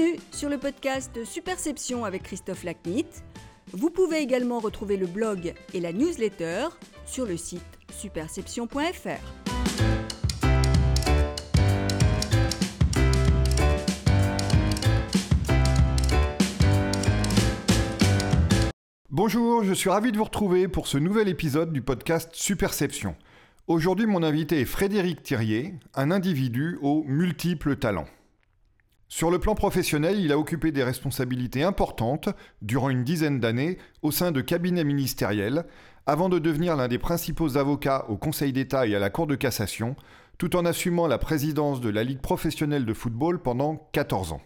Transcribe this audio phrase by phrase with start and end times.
[0.00, 3.04] Bienvenue sur le podcast Superception avec Christophe Lacnit.
[3.72, 6.68] Vous pouvez également retrouver le blog et la newsletter
[7.04, 7.60] sur le site
[7.92, 9.08] superception.fr.
[19.10, 23.16] Bonjour, je suis ravi de vous retrouver pour ce nouvel épisode du podcast Superception.
[23.66, 28.06] Aujourd'hui, mon invité est Frédéric Thirier, un individu aux multiples talents.
[29.12, 32.28] Sur le plan professionnel, il a occupé des responsabilités importantes
[32.62, 35.64] durant une dizaine d'années au sein de cabinets ministériels,
[36.06, 39.34] avant de devenir l'un des principaux avocats au Conseil d'État et à la Cour de
[39.34, 39.96] cassation,
[40.38, 44.42] tout en assumant la présidence de la Ligue professionnelle de football pendant 14 ans.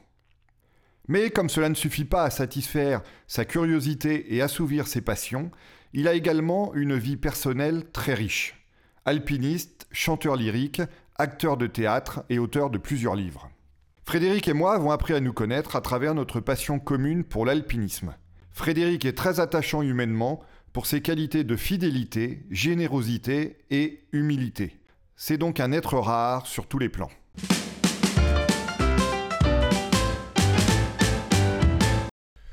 [1.09, 5.51] Mais comme cela ne suffit pas à satisfaire sa curiosité et assouvir ses passions,
[5.93, 8.67] il a également une vie personnelle très riche.
[9.05, 10.81] Alpiniste, chanteur lyrique,
[11.17, 13.51] acteur de théâtre et auteur de plusieurs livres.
[14.07, 18.15] Frédéric et moi avons appris à nous connaître à travers notre passion commune pour l'alpinisme.
[18.51, 20.43] Frédéric est très attachant humainement
[20.75, 24.79] pour ses qualités de fidélité, générosité et humilité.
[25.17, 27.11] C'est donc un être rare sur tous les plans.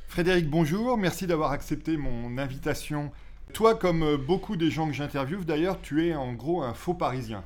[0.08, 3.12] Frédéric, bonjour, merci d'avoir accepté mon invitation.
[3.54, 7.44] Toi, comme beaucoup des gens que j'interviewe d'ailleurs, tu es en gros un faux parisien.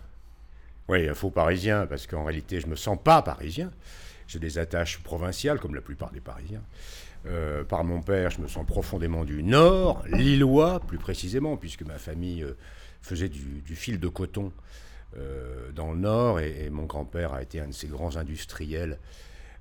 [0.87, 3.71] Oui, un faux parisien, parce qu'en réalité, je ne me sens pas parisien.
[4.27, 6.63] J'ai des attaches provinciales, comme la plupart des Parisiens.
[7.25, 11.97] Euh, par mon père, je me sens profondément du Nord, lillois plus précisément, puisque ma
[11.97, 12.55] famille euh,
[13.01, 14.51] faisait du, fil de coton
[15.17, 18.99] euh, dans le Nord, et, mon grand-père a été un de ces grands industriels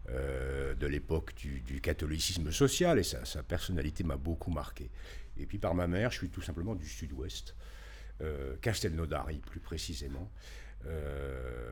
[0.07, 4.91] de l'époque du, catholicisme social, et sa, sa personnalité m'a beaucoup marqué.
[5.39, 7.55] Et puis par ma mère, je suis tout simplement du Sud-Ouest,
[8.61, 10.31] Castelnaudary plus précisément.
[10.87, 11.71] Euh,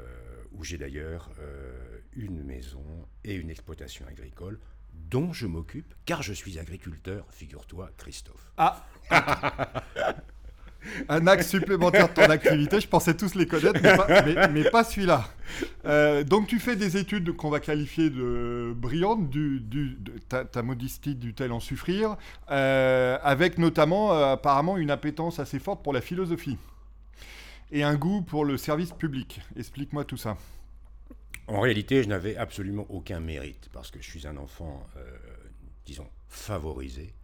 [0.52, 2.84] où j'ai d'ailleurs euh, une maison
[3.24, 4.58] et une exploitation agricole
[4.92, 8.52] dont je m'occupe, car je suis agriculteur, figure-toi, Christophe.
[8.58, 8.86] Ah
[11.08, 13.80] Un axe supplémentaire de ton activité, je pensais tous les connaître,
[14.52, 15.24] mais pas, celui-là.
[15.84, 21.14] Euh, donc tu fais des études qu'on va qualifier de brillantes, du, de, ta, modestie
[21.14, 22.16] du-t-elle en souffrir,
[22.48, 26.58] avec notamment apparemment une appétence assez forte pour la philosophie
[27.72, 29.40] et un goût pour le service public.
[29.56, 30.36] Explique-moi tout ça.
[31.48, 35.18] En réalité, je n'avais absolument aucun mérite parce que je suis un enfant, euh,
[35.86, 37.14] disons, favorisé,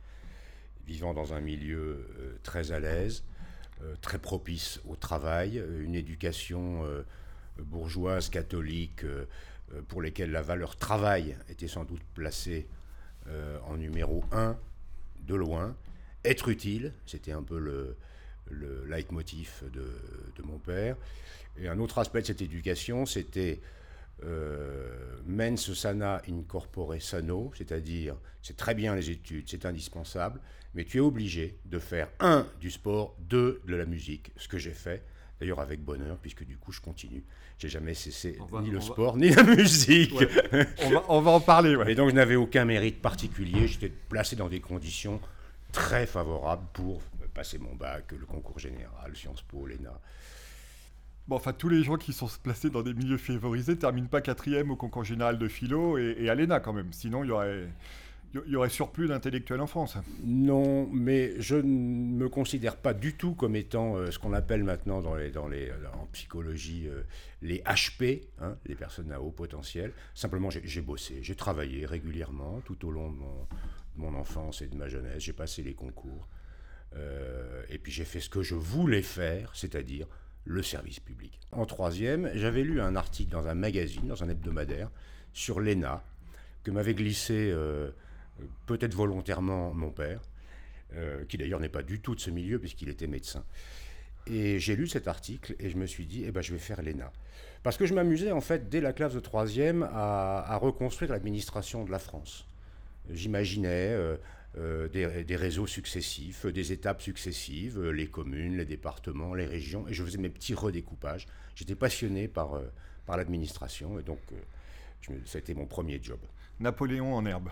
[0.87, 3.25] vivant dans un milieu euh, très à l'aise,
[3.82, 6.82] euh, très propice au travail, une éducation
[7.58, 9.04] bourgeoise, catholique,
[9.88, 12.66] pour lesquelles la valeur travail était sans doute placée
[13.66, 14.56] en numéro un,
[15.20, 15.76] de loin.
[16.25, 17.97] Être utile, c'était un peu le,
[18.50, 19.86] le leitmotiv de,
[20.36, 20.97] de, mon père.
[21.60, 23.60] Et un autre aspect de cette éducation, c'était
[24.25, 30.41] euh, mens sana in corpore sano, c'est-à-dire c'est très bien les études, c'est indispensable,
[30.75, 34.58] mais tu es obligé de faire un du sport, deux de la musique, ce que
[34.58, 35.04] j'ai fait.
[35.41, 37.22] D'ailleurs avec bonheur, puisque du coup je continue.
[37.58, 40.14] J'ai jamais cessé ni le sport ni la musique.
[40.82, 41.76] on, va, on, va, en parler.
[41.87, 43.69] Et donc je n'avais aucun mérite particulier.
[43.69, 45.20] J'étais placé dans des conditions
[45.70, 47.00] très favorables pour
[47.38, 50.00] passer mon bac, le concours général, Sciences Po, l'ENA.
[51.28, 54.72] Bon, enfin, tous les gens qui sont placés dans des milieux favorisés terminent pas quatrième
[54.72, 56.93] au concours général de philo et, à l'ENA quand même.
[56.93, 57.69] Sinon, il y aurait,
[58.34, 59.97] il y aurait surplus d'intellectuels en France.
[60.25, 64.65] Non, mais je ne me considère pas du tout comme étant euh, ce qu'on appelle
[64.65, 67.03] maintenant dans les, dans les, en psychologie euh,
[67.41, 69.93] les HP, hein, les personnes à haut potentiel.
[70.12, 73.47] Simplement, j'ai bossé, j'ai travaillé régulièrement tout au long de mon,
[73.94, 75.22] de mon enfance et de ma jeunesse.
[75.22, 76.26] J'ai passé les concours.
[76.97, 80.06] Euh, et puis j'ai fait ce que je voulais faire, c'est-à-dire
[80.44, 81.38] le service public.
[81.53, 84.91] En troisième, j'avais lu un article dans un magazine, dans un hebdomadaire,
[85.32, 86.03] sur l'ENA,
[86.65, 87.91] que m'avait glissé euh,
[88.66, 90.22] peut-être volontairement mon père,
[90.94, 93.44] euh, qui d'ailleurs n'est pas du tout de ce milieu puisqu'il était médecin.
[94.26, 96.82] Et j'ai lu cet article et je me suis dit, eh ben, je vais faire
[96.82, 97.12] l'ENA.
[97.62, 101.90] Parce que je m'amusais en fait dès la classe de troisième à, reconstruire l'administration de
[101.90, 102.46] la France.
[103.11, 103.96] J'imaginais
[104.88, 110.02] des, réseaux successifs, des étapes successives, euh, les communes, les départements, les régions, et je
[110.02, 111.26] faisais mes petits redécoupages.
[111.55, 112.72] J'étais passionné par, euh,
[113.06, 114.20] par l'administration, et donc
[115.25, 116.19] c'était mon premier job.
[116.60, 117.50] Napoléon en herbe.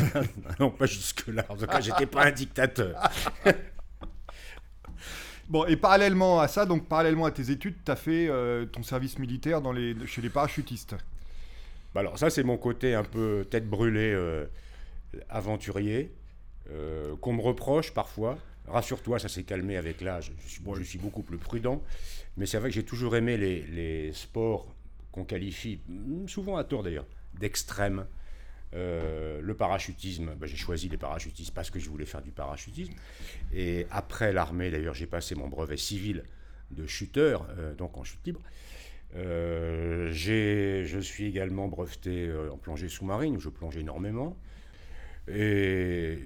[0.60, 1.44] non, pas jusque-là.
[1.48, 3.10] En tout cas, j'étais pas un dictateur.
[5.50, 8.28] Bon, et parallèlement à ça, donc parallèlement à tes études, tu as fait
[8.70, 10.94] ton service militaire dans les, chez les parachutistes.
[11.94, 14.14] Bah alors ça, c'est mon côté un peu tête brûlée,
[15.30, 16.12] aventurier.
[16.70, 18.38] Euh, qu'on me reproche parfois.
[18.66, 20.32] Rassure-toi, ça s'est calmé avec l'âge.
[20.44, 20.48] Je
[20.84, 21.82] suis, beaucoup plus prudent.
[22.36, 24.74] Mais c'est vrai que j'ai toujours aimé les, sports
[25.10, 27.06] qu'on qualifie, mm, souvent à tort d'ailleurs,
[27.38, 28.06] d'extrême.
[28.74, 32.92] Euh, le parachutisme, bah, j'ai choisi les parachutistes parce que je voulais faire du parachutisme.
[33.54, 36.22] Et après l'armée, d'ailleurs, j'ai passé mon brevet civil
[36.70, 38.42] de chuteur, euh, donc en chute libre.
[39.16, 44.36] Euh, je suis également breveté en plongée sous-marine, où je plonge énormément.
[45.28, 46.18] Et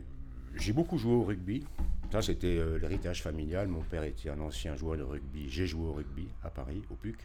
[0.56, 1.64] j'ai beaucoup joué au rugby.
[2.10, 3.68] Ça, c'était l'héritage familial.
[3.68, 5.48] Mon père était un ancien joueur de rugby.
[5.48, 7.16] J'ai joué au rugby à Paris, au PUC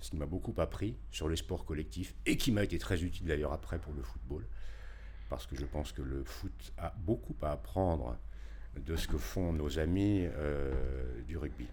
[0.00, 3.26] ce qui m'a beaucoup appris sur les sports collectifs et qui m'a été très utile
[3.26, 4.44] d'ailleurs après pour le football,
[5.28, 8.16] parce que je pense que le foot a beaucoup à apprendre
[8.76, 11.66] de ce que font nos amis euh, du rugby.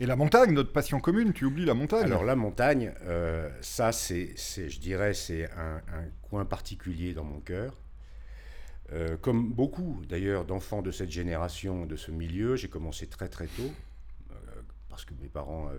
[0.00, 3.92] Et la montagne, notre passion commune, tu oublies la montagne Alors la montagne, euh, ça
[3.92, 5.80] c'est, je dirais, c'est un,
[6.22, 7.76] coin particulier dans mon cœur.
[8.92, 13.46] Euh, comme beaucoup d'ailleurs d'enfants de cette génération, de ce milieu, j'ai commencé très très
[13.46, 13.70] tôt,
[14.88, 15.70] parce que mes parents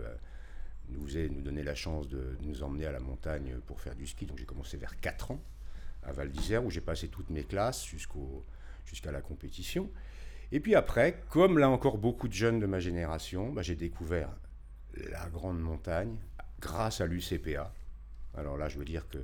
[0.88, 4.06] nous, faisait, nous donnait la chance de nous emmener à la montagne pour faire du
[4.06, 4.26] ski.
[4.26, 5.40] Donc j'ai commencé vers 4 ans
[6.02, 9.90] à Val d'Isère où j'ai passé toutes mes classes jusqu'à la compétition.
[10.52, 14.30] Et puis après, comme là encore beaucoup de jeunes de ma génération, bah, j'ai découvert
[15.10, 16.16] la grande montagne
[16.60, 17.72] grâce à l'UCPA.
[18.36, 19.18] Alors là, je veux dire que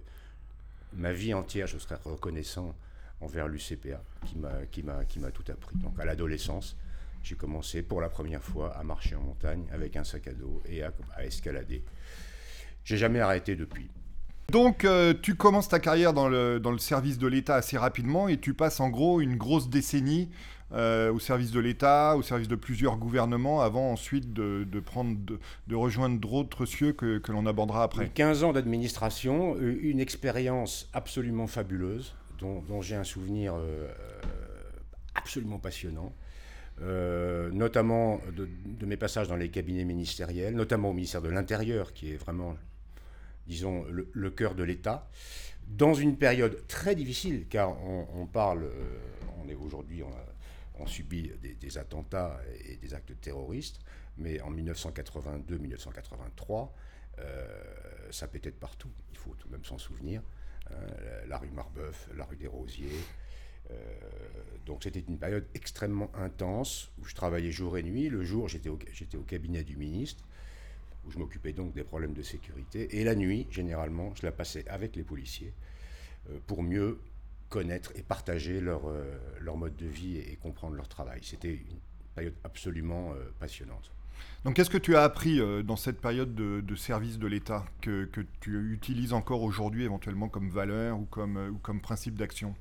[0.95, 2.75] ma vie entière, je serai reconnaissant
[3.21, 5.77] envers l'UCPA qui m'a, qui, m'a, qui m'a tout appris.
[5.77, 6.77] Donc à l'adolescence,
[7.23, 10.63] j'ai commencé pour la première fois à marcher en montagne avec un sac à dos
[10.67, 11.85] et à, escalader.
[12.85, 13.89] J'ai jamais arrêté depuis.
[14.51, 18.27] Donc, euh, tu commences ta carrière dans le, dans le service de l'État assez rapidement
[18.27, 20.29] et tu passes en gros une grosse décennie
[20.73, 25.17] euh, au service de l'État, au service de plusieurs gouvernements, avant ensuite de, de prendre,
[25.67, 28.09] de, rejoindre d'autres cieux que, que l'on abordera après.
[28.09, 33.55] 15 ans d'administration, euh, une expérience absolument fabuleuse, dont, j'ai un souvenir
[35.15, 36.15] absolument passionnant.
[36.83, 38.49] Euh, notamment de,
[38.87, 42.57] mes passages dans les cabinets ministériels, notamment au ministère de l'Intérieur, qui est vraiment,
[43.47, 45.07] disons, le, cœur de l'État,
[45.69, 48.99] dans une période très difficile, car on, parle, euh,
[49.45, 53.81] on est aujourd'hui, on, subit des, attentats et des actes terroristes,
[54.17, 56.71] mais en 1982-1983,
[57.19, 57.47] euh,
[58.11, 60.23] ça peut être partout, il faut tout de même s'en souvenir.
[60.73, 60.87] Hein,
[61.29, 63.01] la rue Marbeuf, la rue des Rosiers,
[63.71, 63.75] euh,
[64.67, 68.09] donc c'était une période extrêmement intense où je travaillais jour et nuit.
[68.09, 70.25] Le jour, j'étais au, cabinet du ministre
[71.07, 72.99] où je m'occupais donc des problèmes de sécurité.
[72.99, 75.53] Et la nuit, généralement, je la passais avec les policiers
[76.29, 77.01] euh, pour mieux
[77.49, 81.21] connaître et partager euh, leur mode de vie et, comprendre leur travail.
[81.23, 81.81] C'était une
[82.15, 83.91] période absolument passionnante.
[84.45, 88.09] Donc qu'est-ce que tu as appris dans cette période de, de service de l'État que,
[88.41, 92.55] tu utilises encore aujourd'hui éventuellement comme valeur ou comme, comme principe d'action?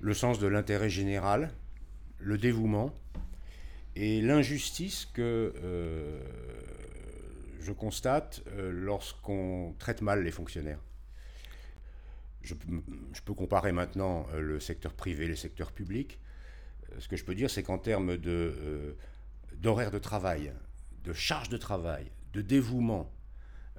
[0.00, 1.50] Le sens de l'intérêt général,
[2.18, 2.92] le dévouement
[3.94, 6.20] et l'injustice que euh,
[7.60, 10.80] je constate euh, lorsqu'on traite mal les fonctionnaires.
[12.42, 12.54] Je,
[13.24, 16.20] peux comparer maintenant euh, le secteur privé et le secteur public.
[16.98, 18.16] Ce que je peux dire, c'est qu'en termes
[19.60, 20.52] d'horaire de travail,
[21.04, 23.10] de charge de travail, de dévouement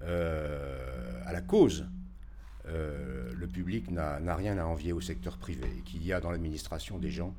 [0.02, 1.88] à la cause,
[2.70, 6.32] euh, le public n'a rien à envier au secteur privé et qu'il y a dans
[6.32, 7.34] l'administration des gens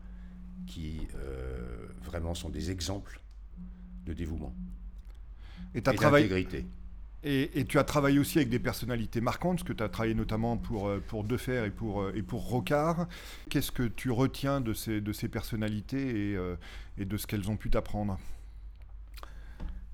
[0.67, 3.21] qui euh, vraiment sont des exemples
[4.07, 4.55] de dévouement
[5.75, 6.59] et, d'intégrité.
[6.59, 6.67] Et,
[7.23, 10.89] tu as travaillé aussi avec des personnalités marquantes, parce que tu as travaillé notamment pour,
[10.89, 13.09] euh, Defer et pour, et pour Rocard.
[13.51, 16.39] Qu'est-ce que tu retiens de ces, de ces personnalités et,
[16.99, 18.19] et de ce qu'elles ont pu t'apprendre?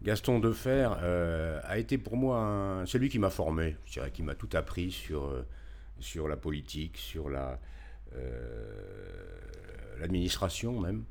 [0.05, 4.35] Gaston Defer euh, a été pour moi celui qui m'a formé, je dirais, qui m'a
[4.35, 5.47] tout appris sur, euh,
[5.99, 7.59] sur la politique, sur la,
[8.15, 9.41] euh,
[9.99, 11.05] l'administration même.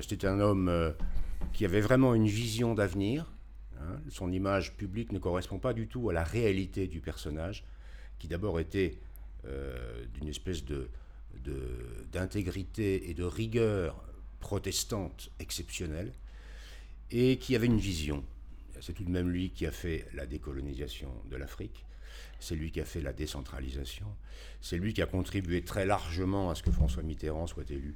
[0.00, 0.94] C'était un homme
[1.52, 3.26] qui avait vraiment une vision d'avenir.
[4.10, 7.64] Son image publique ne correspond pas du tout à la réalité du personnage,
[8.18, 8.98] qui d'abord était
[10.14, 10.88] d'une espèce de,
[12.12, 14.02] d'intégrité et de rigueur
[14.40, 16.12] protestante exceptionnelle
[17.10, 18.24] et qui avait une vision.
[18.80, 21.84] C'est tout de même lui qui a fait la décolonisation de l'Afrique,
[22.40, 24.06] c'est lui qui a fait la décentralisation,
[24.60, 27.94] c'est lui qui a contribué très largement à ce que François Mitterrand soit élu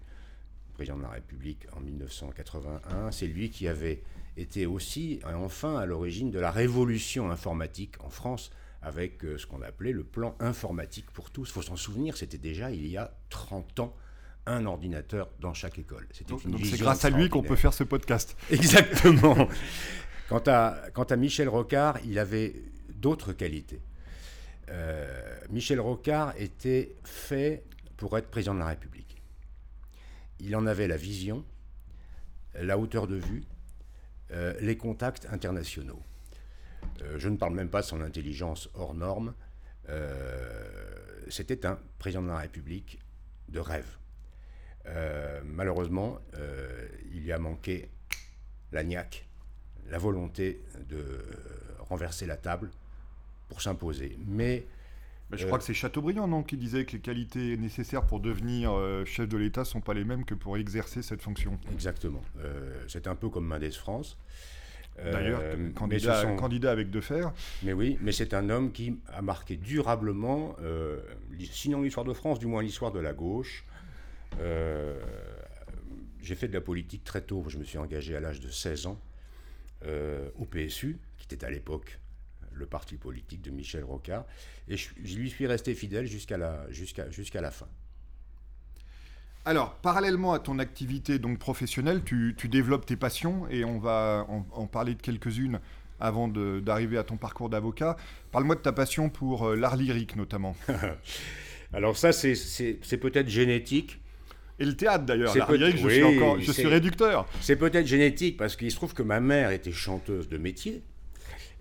[0.75, 4.03] président de la République en 1981, c'est lui qui avait
[4.37, 8.51] été aussi, enfin, à l'origine de la révolution informatique en France,
[8.83, 11.49] avec euh, ce qu'on appelait le plan informatique pour tous.
[11.49, 13.97] Il faut s'en souvenir, c'était déjà il y a 30 ans
[14.47, 16.09] un ordinateur dans chaque école.
[16.29, 18.37] Donc c'est grâce à lui qu'on peut faire ce podcast.
[18.51, 19.49] Exactement.
[20.29, 22.55] quant, à, quant à Michel Rocard, il avait
[22.95, 23.83] d'autres qualités.
[24.71, 27.65] Euh, Michel Rocard était fait
[27.97, 29.23] pour être président de la République.
[30.41, 31.45] Il en avait la vision,
[32.55, 33.45] la hauteur de vue,
[34.33, 36.01] euh, les contacts internationaux.
[37.03, 39.35] Euh, je ne parle même pas de son intelligence hors norme,
[41.29, 43.01] c'était un président de la République
[43.49, 43.97] de rêve.
[45.45, 46.21] malheureusement,
[47.13, 47.91] il y a manqué
[48.71, 48.85] la
[49.89, 51.21] la volonté de
[51.81, 52.71] renverser la table
[53.49, 54.17] pour s'imposer.
[54.27, 54.65] Mais
[55.33, 59.05] je crois que c'est Chateaubriand, non, qui disait que les qualités nécessaires pour devenir euh,
[59.05, 61.59] chef de l'État ne sont pas les mêmes que pour exercer cette fonction.
[61.73, 62.23] Exactement.
[62.41, 64.19] Euh, c'est un peu comme Mendès France.
[64.99, 65.43] Euh, D'ailleurs,
[65.75, 67.33] candidat, candidat, avec de fer.
[67.63, 70.57] Mais oui, mais c'est un homme qui a marqué durablement,
[71.51, 73.65] sinon l'histoire de France, du moins l'histoire de la gauche.
[76.23, 77.45] J'ai fait de la politique très tôt.
[77.49, 79.01] Je me suis engagé à l'âge de 16 ans
[80.39, 82.01] au PSU, qui était à l'époque
[82.53, 84.25] le parti politique de Michel Rocard.
[84.69, 87.69] Et je, lui suis resté fidèle jusqu'à la, jusqu'à, jusqu'à la fin.
[89.47, 94.67] Alors, parallèlement à ton activité donc professionnelle, tu, développes tes passions et on va en,
[94.67, 95.61] parler de quelques-unes
[95.99, 97.97] avant d'arriver à ton parcours d'avocat.
[98.33, 100.57] Parle-moi de ta passion pour euh, l'art lyrique notamment.
[101.73, 104.01] Alors ça, c'est, peut-être génétique.
[104.59, 107.27] Et le théâtre d'ailleurs, l'art lyrique, je, suis, encore, je suis réducteur.
[107.41, 110.83] C'est peut-être génétique parce qu'il se trouve que ma mère était chanteuse de métier.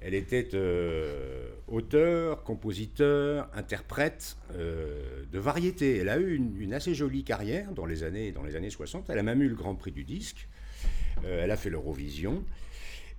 [0.02, 5.98] Elle était euh, auteur, compositeur, interprète euh, de variété.
[5.98, 9.10] Elle a eu une, assez jolie carrière dans les, années, dans les années 60.
[9.10, 10.48] Elle a même eu le Grand Prix du disque.
[11.26, 12.46] Euh, elle a fait l'Eurovision.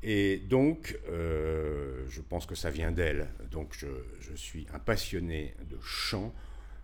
[0.02, 3.28] Et donc, je pense que ça vient d'elle.
[3.50, 6.34] Donc, je, suis un passionné de chant,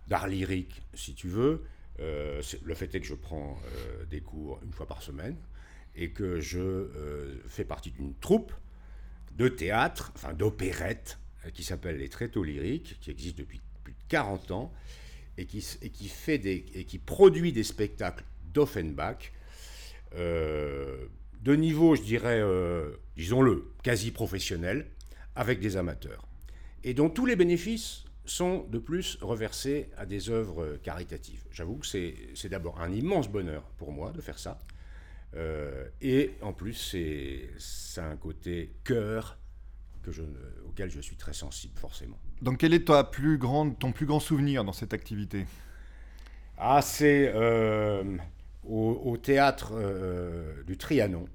[0.07, 1.63] d'art lyrique, si tu veux.
[1.97, 3.59] le fait est que je prends
[4.11, 5.35] des cours une fois par semaine
[5.95, 6.87] et que je
[7.47, 8.53] fais partie d'une troupe
[9.37, 13.99] de théâtre, enfin d'opérette, euh, qui s'appelle Les Tréteaux Lyriques, qui existe depuis plus de
[14.09, 14.73] 40 ans,
[15.37, 19.31] et qui, et qui produit des spectacles d'Offenbach,
[20.15, 21.05] euh,
[21.41, 24.87] de niveau, je dirais, euh, disons-le, quasi professionnel,
[25.35, 26.27] avec des amateurs.
[26.83, 31.43] Et dont tous les bénéfices sont de plus reversés à des œuvres caritatives.
[31.51, 34.59] J'avoue que c'est d'abord un immense bonheur pour moi de faire ça.
[35.35, 36.73] Euh, et en plus,
[37.57, 39.37] c'est un côté cœur
[40.03, 40.23] que je,
[40.65, 42.17] auquel je suis très sensible, forcément.
[42.41, 45.45] Donc, quel est ta plus grande, ton plus grand souvenir dans cette activité?
[46.57, 48.17] Ah, c'est euh,
[48.63, 51.27] au, théâtre euh, du Trianon.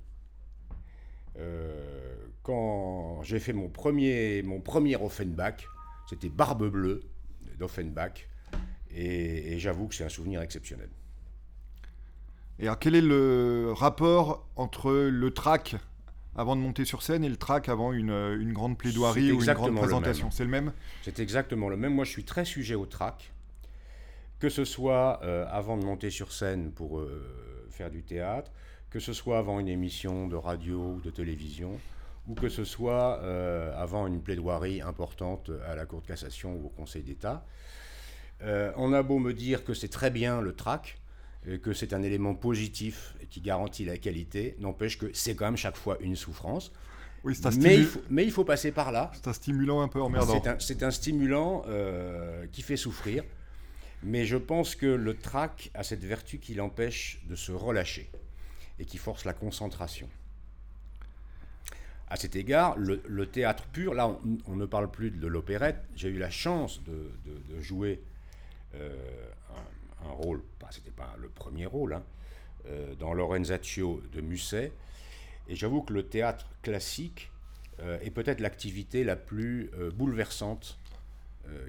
[2.43, 5.67] quand j'ai fait mon premier, mon premier Offenbach,
[6.09, 7.03] c'était Barbe Bleue
[7.59, 8.27] d'Offenbach,
[8.91, 10.91] et j'avoue que c'est un souvenir exceptionnel.
[12.59, 15.77] Et alors, quel est le rapport entre le track
[16.37, 19.53] avant de monter sur scène et le track avant une, une grande plaidoirie ou une
[19.53, 21.95] grande présentation C'est le même C'est exactement le même.
[21.95, 23.33] Moi, je suis très sujet au track,
[24.39, 28.51] que ce soit euh, avant de monter sur scène pour euh, faire du théâtre,
[28.91, 31.79] que ce soit avant une émission de radio ou de télévision,
[32.29, 36.67] ou que ce soit euh, avant une plaidoirie importante à la Cour de cassation ou
[36.67, 37.45] au Conseil d'État.
[38.77, 41.02] on a beau me dire que c'est très bien le track,
[41.63, 45.77] que c'est un élément positif qui garantit la qualité, n'empêche que c'est quand même chaque
[45.77, 46.73] fois une souffrance.
[47.25, 49.11] Oui, un mais, il faut, mais, il faut, passer par là.
[49.15, 50.43] C'est un stimulant un peu emmerdant.
[50.59, 53.23] C'est un, stimulant euh, qui fait souffrir.
[54.03, 58.11] Mais je pense que le trac a cette vertu qui l'empêche de se relâcher
[58.81, 60.09] et qui force la concentration.
[62.09, 66.19] À cet égard, le, théâtre pur, là on, ne parle plus de l'opérette, j'ai eu
[66.19, 67.11] la chance de,
[67.61, 68.03] jouer
[68.75, 68.91] euh,
[69.51, 69.63] un
[70.11, 70.43] rôle,
[70.73, 72.03] c'était pas le premier rôle, hein,
[72.67, 74.73] euh, dans Lorenzaccio de Musset.
[75.49, 77.31] Et j'avoue que le théâtre classique
[77.81, 80.79] euh, est peut-être l'activité la plus euh, bouleversante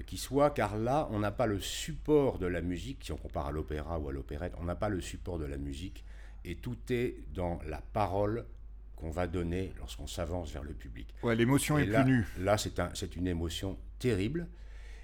[0.06, 3.48] qui soit, car là, on n'a pas le support de la musique, si on compare
[3.48, 6.04] à l'opéra ou à l'opérette, on n'a pas le support de la musique,
[6.44, 8.46] et tout est dans la parole
[8.94, 11.12] qu'on va donner lorsqu'on s'avance vers le public.
[11.24, 12.26] Ouais, l'émotion est plus nue.
[12.38, 14.46] Là, c'est un, une émotion terrible,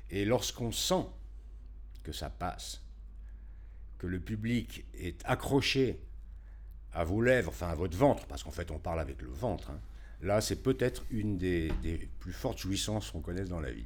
[0.09, 1.05] et lorsqu'on sent
[2.05, 2.81] que ça passe,
[4.01, 6.01] que le public est accroché
[6.93, 9.71] à vos lèvres, enfin à votre ventre, parce qu'en fait on parle avec le ventre,
[9.71, 9.79] hein.
[10.23, 11.71] là c'est peut-être une des,
[12.19, 13.85] plus fortes jouissances qu'on connaisse dans la vie.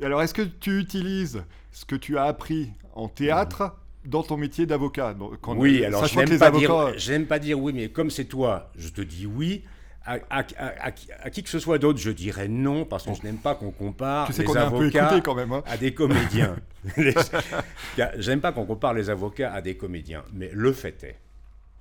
[0.00, 4.38] Et alors est-ce que tu utilises ce que tu as appris en théâtre dans ton
[4.38, 5.14] métier d'avocat
[5.48, 7.20] Oui, alors je n'aime pas, avocats...
[7.28, 9.64] pas dire oui, mais comme c'est toi, je te dis oui
[10.04, 13.70] à, qui que ce soit d'autre, je dirais non, parce que je n'aime pas qu'on
[13.70, 15.62] compare les avocats quand même, hein.
[15.66, 16.56] à des comédiens.
[18.18, 20.24] J'aime pas qu'on compare les avocats à des comédiens.
[20.32, 21.18] Mais le fait est,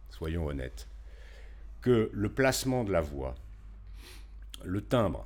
[0.09, 0.87] soyons honnêtes,
[1.81, 3.35] que le placement de la voix,
[4.63, 5.25] le timbre,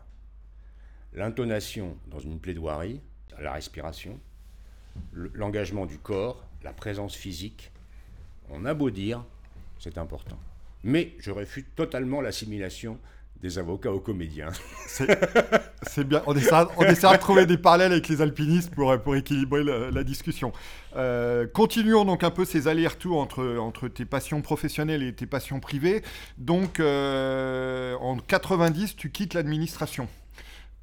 [1.14, 3.02] l'intonation dans une plaidoirie,
[3.40, 4.20] la respiration,
[5.14, 7.72] l'engagement du corps, la présence physique,
[8.50, 9.24] on a beau dire,
[9.80, 10.40] c'est important.
[10.86, 13.00] Mais je réfute totalement l'assimilation
[13.42, 14.50] des avocats aux comédiens.
[14.86, 16.22] C'est bien.
[16.27, 20.54] On essaiera, on de trouver des parallèles avec les alpinistes pour, pour équilibrer la, discussion.
[20.96, 25.60] Euh, continuons donc un peu ces allers-retours entre, entre tes passions professionnelles et tes passions
[25.60, 26.04] privées.
[26.38, 30.08] Donc, euh, en 90, tu quittes l'administration.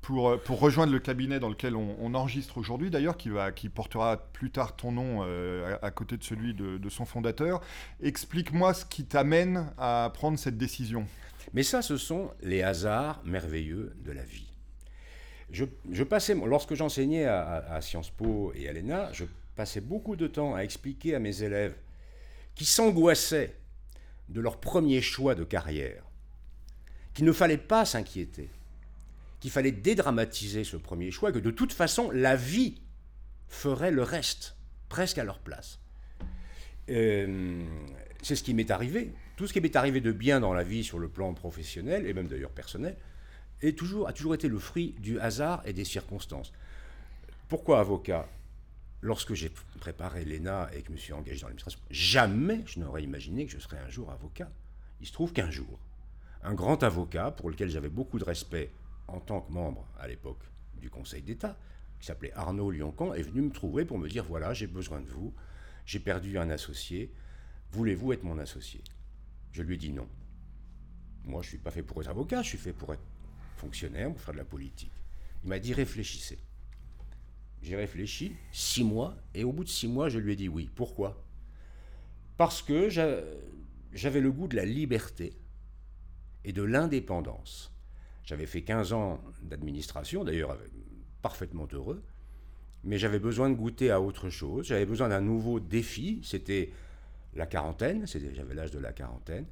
[0.03, 4.75] Pour, pour, rejoindre le cabinet dans lequel on, enregistre aujourd'hui, d'ailleurs, qui, portera plus tard
[4.75, 7.61] ton nom euh, à, côté de celui de, son fondateur.
[8.03, 11.07] Explique-moi ce qui t'amène à prendre cette décision.
[11.55, 14.53] Mais ça, ce sont les hasards merveilleux de la vie.
[15.53, 20.55] Je, passais, lorsque j'enseignais à, Sciences Po et à l'ENA, je passais beaucoup de temps
[20.55, 21.77] à expliquer à mes élèves
[22.55, 23.55] qui s'angoissaient
[24.29, 26.03] de leur premier choix de carrière,
[27.15, 28.49] qu'il ne fallait pas s'inquiéter,
[29.43, 32.81] qu'il fallait dédramatiser ce premier choix, que de toute façon, la vie
[33.49, 34.55] ferait le reste,
[34.89, 35.81] presque à leur place.
[36.91, 37.61] Euh,
[38.23, 39.13] c'est ce qui m'est arrivé.
[39.37, 42.15] Tout ce qui m'est arrivé de bien dans la vie sur le plan professionnel, et
[42.15, 42.97] même d'ailleurs personnel,
[43.65, 46.53] a toujours été le fruit du hasard et des circonstances.
[47.49, 48.29] Pourquoi avocat?
[49.01, 53.03] Lorsque j'ai préparé l'ENA et que je me suis engagé dans l'administration, jamais je n'aurais
[53.03, 54.53] imaginé que je serais un jour avocat.
[55.01, 55.81] Il se trouve qu'un jour,
[56.45, 58.71] un grand avocat, pour lequel j'avais beaucoup de respect
[59.09, 60.43] en tant que membre à l'époque
[60.75, 61.59] du Conseil d'État,
[61.99, 65.09] qui s'appelait Arnaud Lioncan, est venu me trouver pour me dire voilà, j'ai besoin de
[65.09, 65.35] vous,
[65.87, 67.13] j'ai perdu un associé,
[67.71, 68.83] voulez-vous être mon associé?
[69.53, 70.09] Je lui ai dit non.
[71.25, 73.05] Moi, je ne suis pas fait pour être avocat, je suis fait pour être
[73.57, 74.93] fonctionnaire, pour faire de la politique.
[75.45, 76.39] Il m'a dit réfléchissez.
[77.63, 80.69] J'ai réfléchi six mois, et au bout de six mois, je lui ai dit oui.
[80.75, 81.25] Pourquoi?
[82.37, 85.39] Parce que j'avais le goût de la liberté
[86.45, 87.73] et de l'indépendance.
[88.25, 90.57] J'avais fait 15 ans d'administration, d'ailleurs
[91.23, 92.03] parfaitement heureux,
[92.85, 96.73] mais j'avais besoin de goûter à autre chose, j'avais besoin d'un nouveau défi, c'était
[97.35, 99.47] la quarantaine, j'avais l'âge de la quarantaine,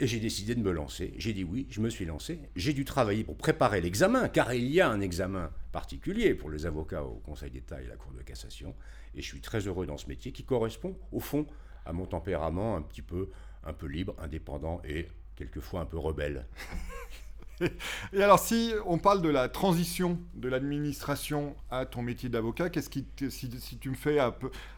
[0.00, 1.12] et j'ai décidé de me lancer.
[1.16, 2.38] J'ai dit oui, je me suis lancé.
[2.54, 6.66] J'ai dû travailler pour préparer l'examen, car il y a un examen particulier pour les
[6.66, 8.76] avocats au Conseil d'État et la Cour de cassation.
[9.14, 11.46] Et je suis très heureux dans ce métier qui correspond, au fond,
[11.84, 13.30] à mon tempérament un petit peu,
[13.64, 16.46] un peu libre, indépendant et quelquefois un peu rebelle.
[18.12, 22.90] Et alors, si on parle de la transition de l'administration à ton métier d'avocat, qu'est-ce
[22.90, 24.18] qui, si, tu me fais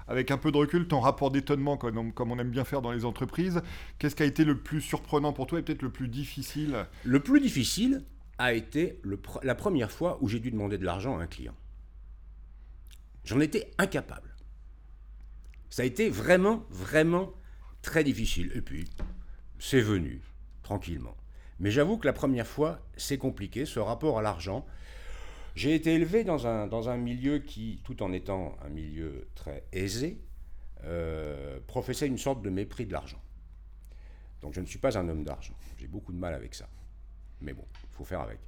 [0.09, 3.05] avec un peu de recul ton rapport d'étonnement, comme, on aime bien faire dans les
[3.05, 3.61] entreprises,
[3.99, 6.87] qu'est-ce qui a été le plus surprenant pour toi et peut-être le plus difficile?
[7.05, 8.05] Le plus difficile
[8.39, 9.01] a été
[9.43, 11.55] la première fois où j'ai dû demander de l'argent à un client.
[13.25, 14.35] J'en étais incapable.
[15.69, 17.33] Ça a été vraiment, vraiment
[17.83, 18.51] très difficile.
[18.55, 18.87] Et puis,
[19.59, 20.21] c'est venu,
[20.63, 21.15] tranquillement.
[21.61, 24.67] Mais j'avoue que la première fois, c'est compliqué, ce rapport à l'argent.
[25.55, 29.65] J'ai été élevé dans un, dans un milieu qui, tout en étant un milieu très
[29.73, 30.23] aisé,
[30.85, 33.21] euh, professait une sorte de mépris de l'argent.
[34.41, 35.53] Donc je ne suis pas un homme d'argent.
[35.79, 36.67] J'ai beaucoup de mal avec ça.
[37.43, 38.39] Mais bon, il faut faire avec.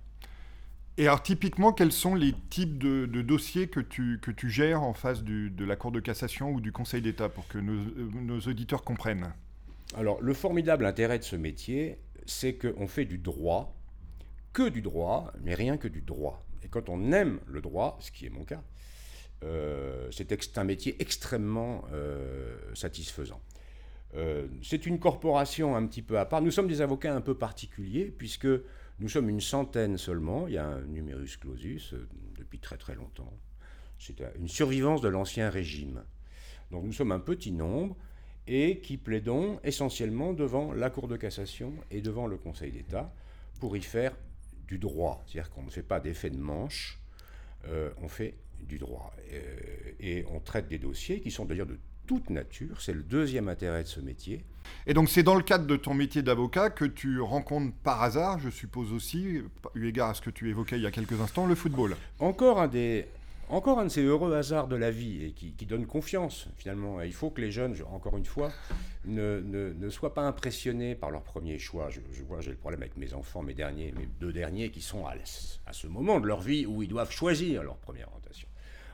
[0.97, 4.95] Et alors typiquement, quels sont les types de, dossiers que tu, que tu gères en
[4.95, 7.83] face de la Cour de cassation ou du Conseil d'État pour que nos,
[8.23, 9.33] nos auditeurs comprennent?
[9.97, 13.77] Alors le formidable intérêt de ce métier, c'est qu'on fait du droit,
[14.53, 16.45] que du droit, mais rien que du droit.
[16.63, 18.63] Et quand on aime le droit, ce qui est mon cas,
[19.45, 23.41] euh, c'est un métier extrêmement euh, satisfaisant.
[24.15, 26.43] Euh, c'est une corporation un petit peu à part.
[26.43, 28.49] Nous sommes des avocats un peu particuliers, puisque
[29.01, 30.47] nous sommes une centaine seulement.
[30.47, 31.95] Il y a un numerus clausus
[32.39, 33.33] depuis très très longtemps.
[33.99, 36.05] C'est une survivance de l'ancien régime.
[36.71, 37.97] Donc nous sommes un petit nombre
[38.47, 43.13] et qui plaidons essentiellement devant la Cour de cassation et devant le Conseil d'État
[43.61, 44.17] pour y faire
[44.67, 45.23] du droit.
[45.27, 46.99] C'est-à-dire qu'on ne fait pas d'effet de manche,
[47.69, 49.15] euh, on fait du droit.
[49.33, 49.45] Euh,
[50.01, 52.81] et on traite des dossiers qui sont d'ailleurs de toute nature.
[52.81, 54.45] C'est le deuxième intérêt de ce métier.
[54.87, 58.39] Et donc c'est dans le cadre de ton métier d'avocat que tu rencontres par hasard,
[58.39, 59.41] je suppose aussi,
[59.75, 61.97] eu égard à ce que tu évoquais il y a quelques instants, le football.
[62.19, 63.07] Encore un des,
[63.53, 67.03] encore un de ces heureux hasards de la vie et qui, donne confiance finalement.
[67.03, 68.51] il faut que les jeunes, encore une fois,
[69.05, 71.91] ne, soient pas impressionnés par leur premier choix.
[71.91, 75.05] Je, vois, j'ai le problème avec mes enfants, mes derniers, mes deux derniers qui sont
[75.07, 75.15] à,
[75.73, 78.49] ce moment de leur vie où ils doivent choisir leur première orientation.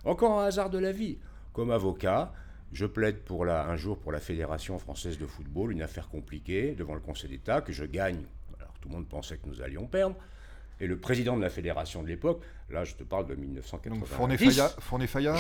[0.05, 1.19] Encore un hasard de la vie.
[1.53, 2.33] Comme avocat,
[2.73, 6.95] je plaide pour un jour pour la Fédération française de football, une affaire compliquée devant
[6.95, 8.25] le Conseil d'État que je gagne.
[8.59, 10.17] Alors tout le monde pensait que nous allions perdre.
[10.81, 14.63] Et le président de la fédération de l'époque, là je te parle de 1990,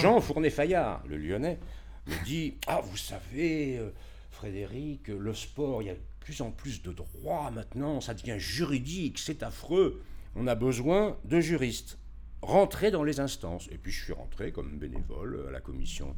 [0.01, 1.59] Jean Fournet-Fayard, le lyonnais,
[2.07, 3.91] me dit Ah, vous savez, euh,
[4.31, 8.39] Frédéric, le sport, il y a de plus en plus de droits maintenant, ça devient
[8.39, 10.03] juridique, c'est affreux.
[10.35, 11.99] On a besoin de juristes.
[12.43, 13.69] Rentrez dans les instances.
[13.73, 16.15] Et puis je suis rentré comme bénévole à la commission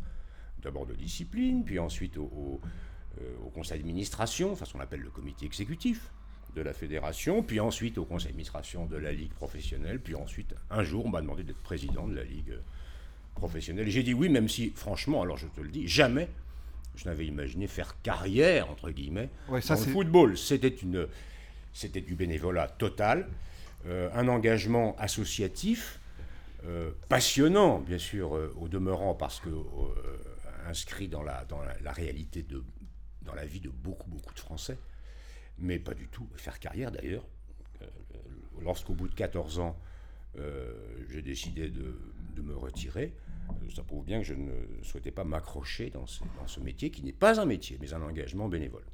[0.62, 2.60] d'abord de discipline, puis ensuite au,
[3.20, 6.12] euh, au conseil d'administration, enfin ce qu'on appelle le comité exécutif
[6.54, 10.82] de la fédération, puis ensuite au conseil d'administration de la ligue professionnelle, puis ensuite, un
[10.82, 12.54] jour, on m'a demandé d'être président de la ligue
[13.34, 13.88] professionnelle.
[13.88, 16.28] Et j'ai dit oui, même si, franchement, alors je te le dis, jamais
[16.96, 20.36] je n'avais imaginé faire carrière, entre guillemets, ça, dans le football.
[20.36, 21.06] C'était, une,
[21.72, 23.28] c'était du bénévolat total,
[23.86, 26.00] euh, un engagement associatif,
[26.66, 29.48] euh, passionnant, bien sûr, euh, au demeurant, parce que
[30.66, 32.62] inscrit dans la, dans la, réalité de,
[33.22, 34.76] dans la vie de beaucoup, beaucoup de Français
[35.60, 37.26] mais pas du tout faire carrière d'ailleurs.
[37.82, 37.86] Euh,
[38.62, 39.76] lorsqu'au bout de 14 ans,
[40.38, 40.72] euh,
[41.08, 41.94] j'ai décidé de,
[42.42, 43.14] me retirer,
[43.50, 46.90] euh, ça prouve bien que je ne souhaitais pas m'accrocher dans ce, dans ce métier
[46.90, 48.84] qui n'est pas un métier, mais un engagement bénévole.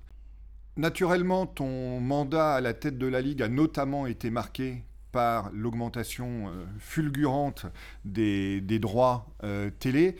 [0.77, 6.53] Naturellement, ton mandat à la tête de la Ligue a notamment été marqué par l'augmentation
[6.81, 7.67] fulgurante
[8.05, 9.29] des, des droits
[9.79, 10.17] télé.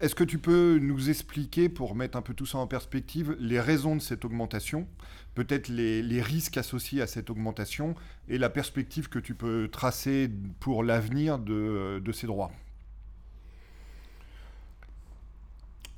[0.00, 3.60] Est-ce que tu peux nous expliquer, pour mettre un peu tout ça en perspective, les
[3.60, 4.86] raisons de cette augmentation
[5.34, 7.94] peut-être les, risques associés à cette augmentation
[8.28, 12.52] et la perspective que tu peux tracer pour l'avenir de, ces droits?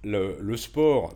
[0.05, 1.15] Le, sport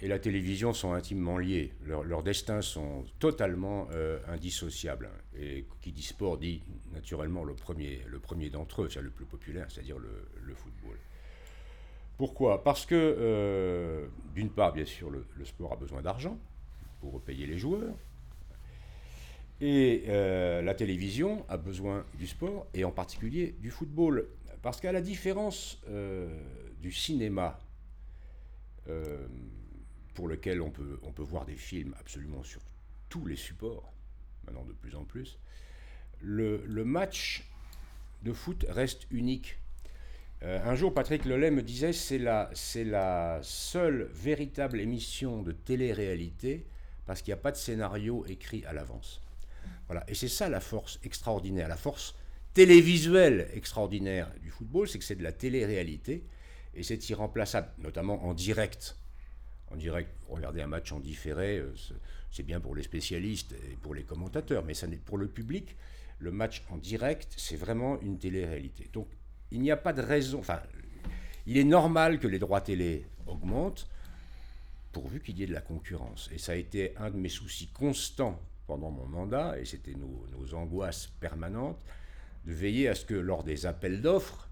[0.00, 1.72] et la télévision sont intimement liés.
[1.84, 5.10] leurs destins sont totalement euh, indissociables.
[5.36, 6.62] Et qui dit sport dit
[6.92, 10.96] naturellement le premier, le premier d'entre eux, c'est le plus populaire, c'est-à-dire le, football.
[12.20, 12.62] Pourquoi?
[12.62, 16.38] Parce que, euh, d'une part, bien sûr, le, sport a besoin d'argent
[17.00, 17.94] pour payer les joueurs.
[19.62, 24.28] Et euh, la télévision a besoin du sport, et en particulier du football.
[24.60, 26.28] Parce qu'à la différence euh,
[26.82, 27.58] du cinéma,
[30.12, 32.60] pour lequel on peut, on peut voir des films absolument sur
[33.08, 33.94] tous les supports,
[34.44, 35.38] maintenant de plus en plus,
[36.20, 37.48] le match
[38.22, 39.59] de foot reste unique.
[40.42, 46.66] Un jour, Patrick Lelay me disait c'est la, c'est la seule véritable émission de télé-réalité
[47.06, 49.20] parce qu'il n'y a pas de scénario écrit à l'avance.
[49.86, 50.04] Voilà.
[50.08, 52.14] Et c'est ça la force extraordinaire, la force
[52.54, 56.24] télévisuelle extraordinaire du football, c'est que c'est de la télé-réalité
[56.74, 58.96] et c'est irremplaçable, notamment en direct.
[59.70, 61.74] En direct, regarder un match en différé, euh,
[62.30, 65.76] c'est bien pour les spécialistes et pour les commentateurs, mais ça n'est pour le public.
[66.18, 68.88] Le match en direct, c'est vraiment une télé-réalité.
[68.92, 69.08] Donc,
[69.52, 70.40] il n'y a pas de raison.
[70.40, 70.60] Enfin,
[71.46, 73.88] il est normal que les droits télé augmentent
[74.92, 76.28] pourvu qu'il y ait de la concurrence.
[76.32, 80.54] Et ça a été un de mes soucis constants pendant mon mandat, et c'était nos,
[80.54, 81.78] angoisses permanentes,
[82.46, 84.48] de veiller à ce que lors des appels d'offres,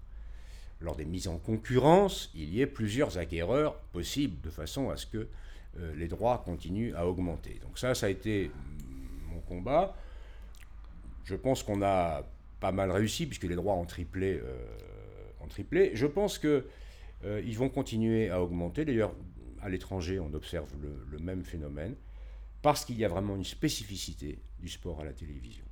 [0.81, 5.05] lors des mises en concurrence, il y ait plusieurs acquéreurs possibles, de façon à ce
[5.05, 5.27] que
[5.77, 7.59] euh, les droits continuent à augmenter.
[7.61, 8.51] Donc ça, ça a été
[9.29, 9.95] mon combat.
[11.25, 12.23] Je pense qu'on a
[12.59, 14.39] pas mal réussi, puisque les droits ont triplé.
[14.43, 14.57] Euh.
[15.93, 16.63] Je pense qu'ils
[17.25, 18.85] euh, vont continuer à augmenter.
[18.85, 19.13] D'ailleurs,
[19.61, 21.95] à l'étranger, on observe le, même phénomène,
[22.61, 25.65] parce qu'il y a vraiment une spécificité du sport à la télévision.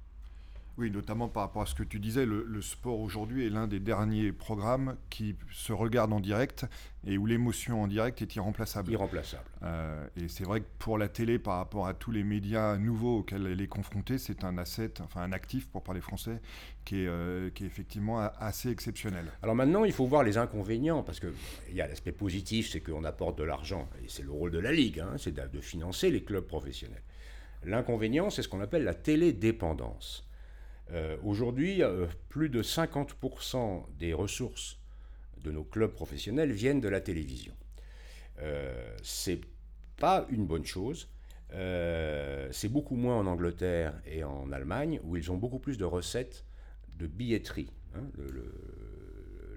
[0.78, 3.80] Oui, notamment par rapport à ce que tu disais, le, sport aujourd'hui est l'un des
[3.80, 6.66] derniers programmes qui se regarde en direct
[7.06, 8.92] et où l'émotion en direct est irremplaçable.
[8.92, 9.44] Irremplaçable.
[9.64, 13.20] Euh, et c'est vrai que pour la télé, par rapport à tous les médias nouveaux
[13.20, 16.40] auxquels elle est confrontée, c'est un asset, enfin un actif pour parler français,
[16.86, 19.26] qui est, euh, qui est effectivement assez exceptionnel.
[19.42, 21.34] Alors maintenant, il faut voir les inconvénients, parce qu'il
[21.74, 24.72] y a l'aspect positif, c'est qu'on apporte de l'argent, et c'est le rôle de la
[24.72, 27.02] Ligue, hein, c'est de, de financer les clubs professionnels.
[27.64, 30.27] L'inconvénient, c'est ce qu'on appelle la télédépendance.
[30.92, 34.80] Euh, aujourd'hui, euh, plus de 50% des ressources
[35.44, 37.54] de nos clubs professionnels viennent de la télévision.
[38.40, 39.42] Euh, c'est
[39.98, 41.10] pas une bonne chose.
[41.54, 45.86] Euh, c'est beaucoup moins en Angleterre et en Allemagne, où ils ont beaucoup plus de
[45.86, 46.46] recettes
[46.98, 48.04] de billetterie, hein,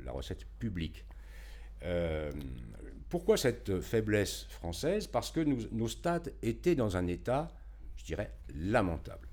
[0.04, 1.04] la recette publique.
[3.08, 5.06] pourquoi cette faiblesse française?
[5.06, 7.48] Parce que nos stades étaient dans un état,
[7.96, 9.29] je dirais, lamentable.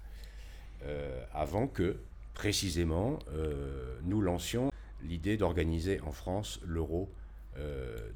[0.86, 1.98] Euh, avant que,
[2.34, 4.72] précisément, euh, nous lancions
[5.04, 7.12] l'idée d'organiser en France l'Euro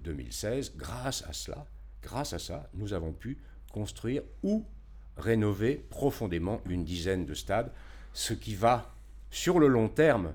[0.03, 0.73] 2016.
[0.75, 1.65] Euh, grâce à cela,
[2.03, 3.37] grâce à ça, nous avons pu
[3.71, 4.65] construire ou
[5.17, 7.71] rénover profondément une dizaine de stades,
[8.13, 8.93] ce qui va,
[9.29, 10.33] sur le long terme,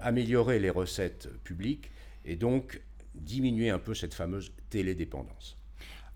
[0.00, 1.90] améliorer les recettes publiques
[2.24, 2.80] et donc
[3.14, 5.59] diminuer un peu cette fameuse télédépendance.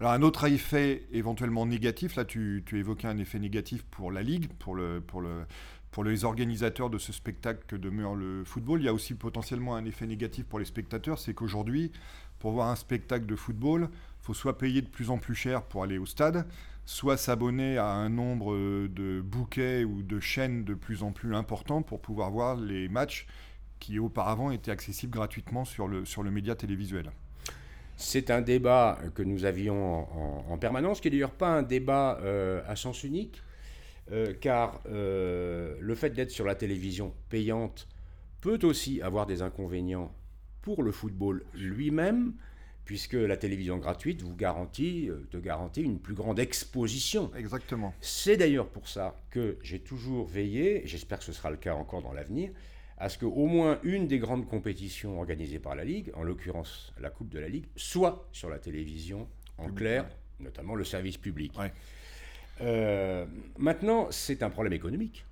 [0.07, 4.75] Un autre effet éventuellement négatif, là tu, évoquais un effet négatif pour la Ligue, pour,
[4.75, 5.47] le, pour, le,
[5.91, 8.83] pour les organisateurs de ce spectacle que demeure le football.
[8.83, 11.91] Il y a aussi potentiellement un effet négatif pour les spectateurs, c'est qu'aujourd'hui,
[12.39, 15.63] pour voir un spectacle de football, il faut soit payer de plus en plus cher
[15.63, 16.47] pour aller au stade,
[16.85, 18.55] soit s'abonner à un nombre
[18.89, 23.27] de bouquets ou de chaînes de plus en plus important pour pouvoir voir les matchs
[23.79, 27.11] qui auparavant étaient accessibles gratuitement sur le média télévisuel.
[27.97, 30.09] C'est un débat que nous avions
[30.51, 33.43] en, permanence, qui n'est d'ailleurs pas un débat euh, à sens unique,
[34.11, 37.89] euh, car euh, le fait d'être sur la télévision payante
[38.41, 40.13] peut aussi avoir des inconvénients
[40.61, 42.35] pour le football lui-même,
[42.85, 47.31] puisque la télévision gratuite vous garantit, te garantit une plus grande exposition.
[47.35, 47.95] Exactement.
[48.01, 52.03] C'est d'ailleurs pour ça que j'ai toujours veillé, j'espère que ce sera le cas encore
[52.03, 52.51] dans l'avenir,
[52.99, 57.11] à ce qu'au moins une des grandes compétitions organisées par la Ligue, en l'occurrence la
[57.11, 59.29] Coupe de la Ligue, soit sur la télévision
[59.59, 60.07] en clair,
[60.41, 61.53] notamment le service public.
[62.61, 63.27] Euh,
[63.59, 65.25] maintenant, c'est un problème économique.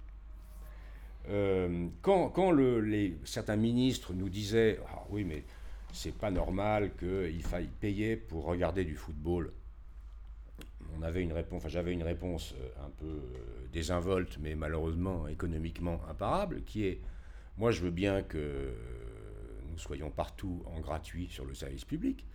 [1.29, 5.45] Euh, quand, quand le, les, certains ministres nous disaient ah oui, mais
[5.93, 9.53] c'est pas normal qu'il faille payer pour regarder du football,
[10.99, 13.21] on avait une réponse, enfin, j'avais une réponse euh, un peu
[13.73, 17.01] désinvolte, mais malheureusement économiquement imparable, qui est
[17.59, 18.75] moi, je veux bien que
[19.73, 22.27] nous soyons partout en gratuit sur le service public,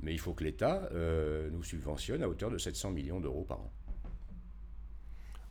[0.00, 3.60] mais il faut que l'État euh, nous subventionne à hauteur de 700 millions d'euros par
[3.60, 3.70] an.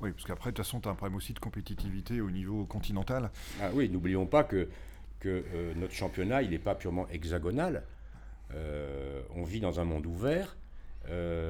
[0.02, 2.66] Oui, parce qu'après, de toute façon, tu as un problème aussi de compétitivité au niveau
[2.66, 3.32] continental.
[3.62, 4.70] Ah oui, n'oublions pas que,
[5.20, 7.84] que euh, notre championnat, il n'est pas purement hexagonal.
[8.54, 10.58] Euh, on vit dans un monde ouvert,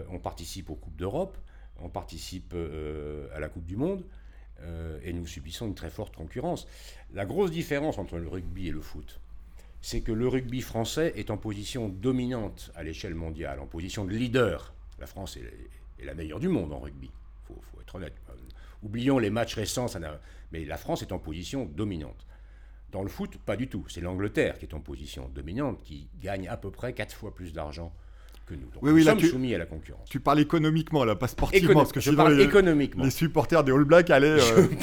[0.09, 1.37] on participe aux Coupes d'Europe,
[1.81, 2.55] on participe
[3.33, 4.03] à la Coupe du Monde.
[4.63, 6.67] Euh, et nous subissons une très forte concurrence.
[7.13, 9.19] La grosse différence entre le rugby et le foot,
[9.81, 14.11] c'est que le rugby français est en position dominante à l'échelle mondiale, en position de
[14.11, 14.73] leader.
[14.99, 18.15] La France est, la meilleure du monde en rugby, il faut, être honnête.
[18.29, 18.33] Euh,
[18.83, 19.87] oublions les matchs récents,
[20.51, 22.25] mais la France est en position dominante.
[22.91, 23.85] Dans le foot, pas du tout.
[23.87, 27.53] C'est l'Angleterre qui est en position dominante, qui gagne à peu près 4 fois plus
[27.53, 27.93] d'argent
[28.55, 28.67] nous.
[28.81, 30.07] oui, oui, sommes soumis à la concurrence.
[30.09, 31.73] Tu parles économiquement, là, pas sportivement.
[31.73, 33.03] parce que je parle économiquement.
[33.03, 34.37] Les supporters des All Blacks allaient,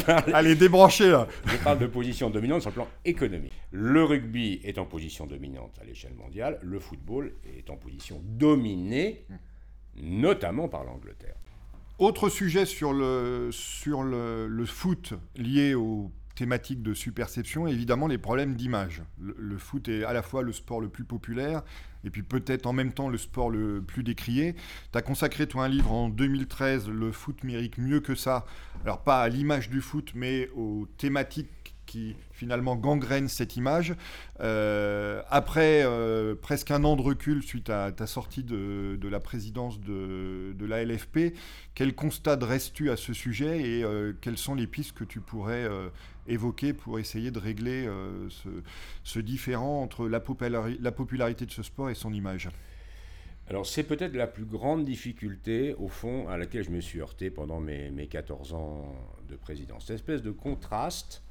[0.08, 1.10] euh, débrancher.
[1.10, 1.26] Là.
[1.46, 3.52] Je parle de position dominante sur le plan économique.
[3.72, 6.58] Le rugby est en position dominante à l'échelle mondiale.
[6.62, 9.24] Le football est en position dominée,
[9.96, 11.34] notamment par l'Angleterre.
[11.98, 18.18] Autre sujet sur le, sur le, le foot lié au thématique de superception, évidemment les
[18.18, 19.02] problèmes d'image.
[19.18, 21.64] Le, foot est à la fois le sport le plus populaire
[22.04, 24.54] et puis peut-être en même temps le sport le plus décrié.
[24.92, 28.46] Tu as consacré toi un livre en 2013, Le foot mérite mieux que ça.
[28.84, 31.48] Alors pas à l'image du foot, mais aux thématiques
[31.86, 33.94] qui finalement gangrènent cette image.
[34.40, 39.80] Euh, après euh, presque un an de recul suite à ta sortie de, la présidence
[39.80, 41.34] de, de, la LFP,
[41.74, 45.68] quel constat dresses-tu à ce sujet et euh, quelles sont les pistes que tu pourrais
[46.28, 47.88] évoquer pour essayer de régler
[48.28, 48.48] ce,
[49.04, 50.22] ce, différent entre la,
[50.80, 52.48] la popularité de ce sport et son image
[53.48, 57.30] alors c'est peut-être la plus grande difficulté, au fond, à laquelle je me suis heurté
[57.30, 58.92] pendant mes, mes 14 ans
[59.28, 59.86] de présidence.
[59.86, 61.22] Cette espèce de contraste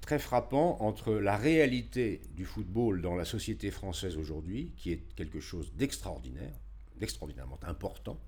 [0.00, 5.40] très frappant entre la réalité du football dans la société française aujourd'hui, qui est quelque
[5.40, 6.54] chose d'extraordinaire,
[6.96, 8.18] d'extraordinairement important,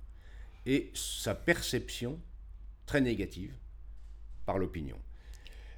[0.66, 2.20] et sa perception
[2.84, 3.54] très négative
[4.44, 4.98] par l'opinion.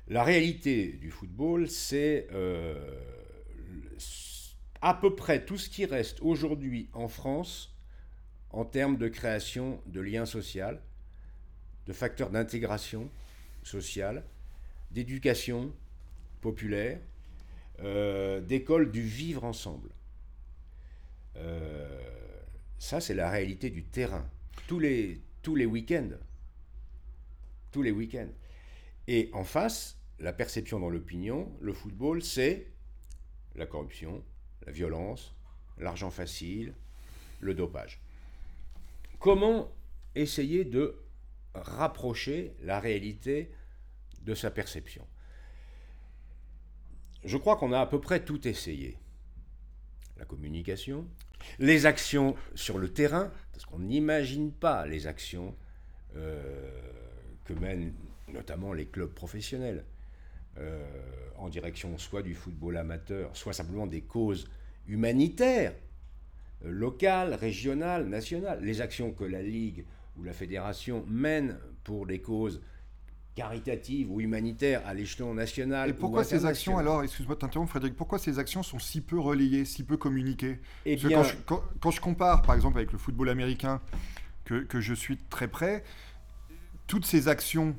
[0.08, 3.00] La réalité du football, c'est euh,
[4.82, 7.74] à peu près tout ce qui reste aujourd'hui en France
[8.50, 10.76] en termes de création de liens sociaux,
[11.86, 13.10] de facteurs d'intégration
[13.62, 14.24] sociale,
[14.90, 15.72] d'éducation,
[16.42, 17.00] populaire,
[17.80, 19.90] euh, d'école du vivre ensemble.
[21.36, 21.98] Euh,
[22.78, 24.28] ça, c'est la réalité du terrain.
[24.68, 26.10] Tous les, tous les week-ends.
[27.72, 28.28] Tous les week-ends.
[29.06, 32.72] Et en face, la perception dans l'opinion, le football, c'est
[33.54, 34.24] la corruption,
[34.66, 35.34] la violence,
[35.78, 36.74] l'argent facile,
[37.40, 38.00] le dopage.
[39.18, 39.72] Comment
[40.14, 40.98] essayer de
[41.54, 43.50] rapprocher la réalité
[44.22, 45.06] de sa perception?
[47.24, 48.98] Je crois qu'on a à peu près tout essayé.
[50.16, 51.06] La communication,
[51.58, 55.56] les actions sur le terrain, parce qu'on n'imagine pas les actions
[56.16, 56.80] euh,
[57.44, 57.94] que mènent
[58.32, 59.84] notamment les clubs professionnels
[60.58, 60.84] euh,
[61.36, 64.48] en direction soit du football amateur, soit simplement des causes
[64.86, 65.72] humanitaires,
[66.64, 68.62] euh, locales, régionales, nationales.
[68.62, 69.84] Les actions que la Ligue
[70.16, 72.60] ou la fédération mènent pour des causes
[73.34, 75.90] caritative ou humanitaire à l'échelon national.
[75.90, 79.18] Et pourquoi ces actions, alors, excuse-moi de t'interrompre Frédéric, pourquoi ces actions sont si peu
[79.18, 80.60] relayées, si peu communiquées?
[80.86, 81.24] Eh bien...
[81.44, 83.80] quand, je, compare par exemple avec le football américain,
[84.44, 85.82] que, que je suis très près,
[86.86, 87.74] toutes ces actions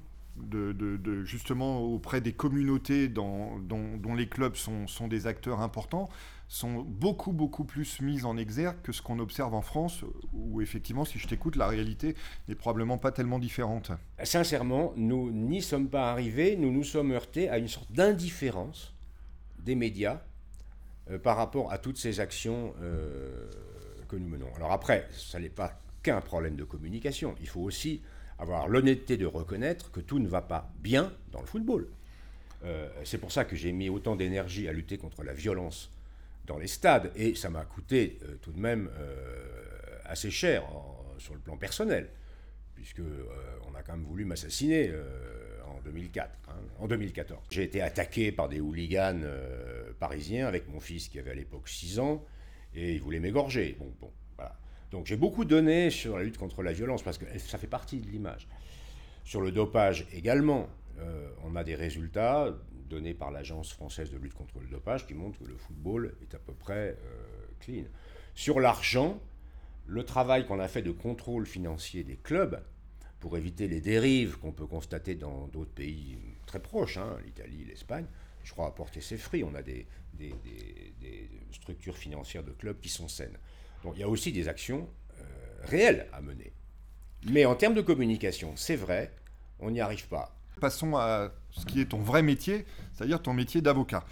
[1.24, 6.10] justement auprès des communautés dont, dont les clubs sont, sont, des acteurs importants
[6.48, 11.04] sont beaucoup beaucoup plus mises en exergue que ce qu'on observe en France où effectivement
[11.04, 12.16] si je t'écoute la réalité
[12.48, 13.92] n'est probablement pas tellement différente.
[14.24, 18.94] Sincèrement, nous n'y sommes pas arrivés, nous nous sommes heurtés à une sorte d'indifférence
[19.60, 20.22] des médias
[21.24, 22.74] par rapport à toutes ces actions
[24.08, 24.54] que nous menons.
[24.56, 27.36] Alors après, ça n'est pas qu'un problème de communication.
[27.42, 28.02] Il faut aussi
[28.40, 31.88] avoir l'honnêteté de reconnaître que tout ne va pas bien dans le football.
[32.64, 35.92] Euh, c'est pour ça que j'ai mis autant d'énergie à lutter contre la violence
[36.46, 40.64] dans les stades, et ça m'a coûté euh, tout de même euh, assez cher
[41.18, 42.10] sur le plan personnel,
[42.76, 43.02] puisque
[43.68, 44.92] on a quand même voulu m'assassiner
[45.66, 47.40] en 2004, hein, en 2014.
[47.50, 49.22] J'ai été attaqué par des hooligans
[49.98, 52.24] parisiens avec mon fils qui avait à l'époque 6 ans,
[52.76, 53.76] et ils voulaient m'égorger.
[53.80, 54.12] Bon, bon.
[54.96, 58.00] Donc j'ai beaucoup donné sur la lutte contre la violence, parce que ça fait partie
[58.00, 58.48] de l'image.
[59.26, 62.56] Sur le dopage également, euh, on a des résultats
[62.90, 66.34] donnés par l'Agence française de lutte contre le dopage qui montrent que le football est
[66.34, 67.26] à peu près euh,
[67.60, 67.84] clean.
[68.36, 69.20] Sur l'argent,
[69.86, 72.64] le travail qu'on a fait de contrôle financier des clubs
[73.20, 78.06] pour éviter les dérives qu'on peut constater dans d'autres pays très proches, hein, l'Italie, l'Espagne,
[78.46, 79.44] je crois, a porté ses fruits.
[79.44, 79.88] On a des,
[81.52, 83.38] structures financières de clubs qui sont saines.
[83.84, 84.88] Donc il y a aussi des actions
[85.20, 85.24] euh,
[85.64, 86.54] réelles à mener.
[87.30, 89.14] Mais en termes de communication, c'est vrai,
[89.60, 90.36] on n'y arrive pas.
[90.60, 94.06] Passons à ce qui est ton vrai métier, c'est-à-dire ton métier d'avocat.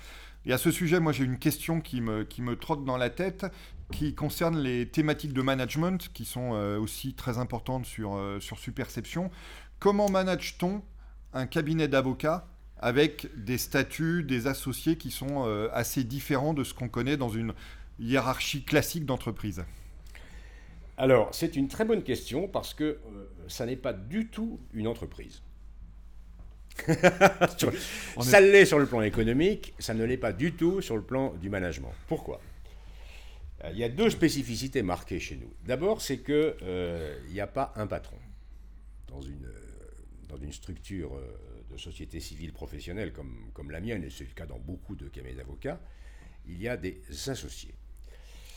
[0.45, 3.09] Et à ce sujet, moi j'ai une question qui me, qui me trotte dans la
[3.09, 3.45] tête,
[3.91, 8.59] qui concerne les thématiques de management, qui sont euh, aussi très importantes sur, euh, sur
[8.59, 9.31] Superception.
[9.79, 10.81] Comment manage-t-on
[11.33, 12.47] un cabinet d'avocats
[12.79, 17.53] avec des statuts, des associés qui sont assez différents de ce qu'on connaît dans une
[17.99, 19.63] hiérarchie classique d'entreprise
[20.97, 22.99] Alors, c'est une très bonne question parce que
[23.47, 25.41] ça n'est pas du tout une entreprise.
[28.21, 31.33] ça l'est sur le plan économique, ça ne l'est pas du tout sur le plan
[31.33, 31.93] du management.
[32.07, 32.41] Pourquoi?
[33.63, 35.53] Euh, Il y a deux spécificités marquées chez nous.
[35.65, 38.17] D'abord, c'est qu'il euh, n'y a pas un patron.
[39.07, 39.49] Dans une,
[40.27, 41.37] dans une structure euh,
[41.71, 45.07] de société civile professionnelle comme, comme la mienne, et c'est le cas dans beaucoup de
[45.07, 45.79] cabinets d'avocats,
[46.47, 47.73] il y a des associés.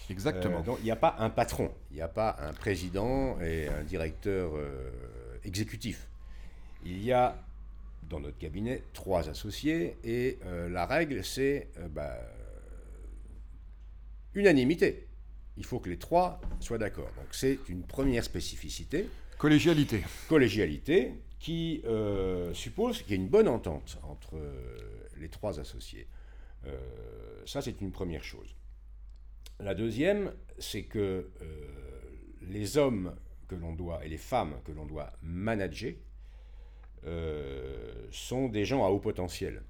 [0.09, 0.61] Exactement.
[0.61, 3.83] donc il n'y a pas un patron, il n'y a pas un président et un
[3.83, 4.53] directeur
[5.45, 6.09] exécutif.
[6.85, 7.37] Il y a
[8.09, 12.17] dans notre cabinet trois associés et euh, la règle c'est euh, bah,
[14.35, 15.07] unanimité.
[15.57, 17.11] Il faut que les trois soient d'accord.
[17.17, 19.09] Donc c'est une première spécificité.
[19.39, 20.03] Collégialité.
[20.29, 24.39] Collégialité qui euh, suppose qu'il y a une bonne entente entre
[25.19, 26.07] les trois associés.
[27.47, 28.55] ça c'est une première chose.
[29.61, 31.31] La deuxième, c'est que
[32.43, 33.15] les hommes
[33.49, 35.95] que l'on doit et les femmes que l'on doit manager
[37.07, 39.63] euh, sont des gens à haut potentiel.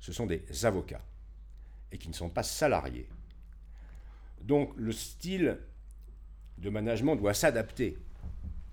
[0.00, 1.04] Ce sont des avocats
[1.92, 3.08] et qui ne sont pas salariés.
[4.40, 5.58] Donc le style
[6.58, 7.98] de management doit s'adapter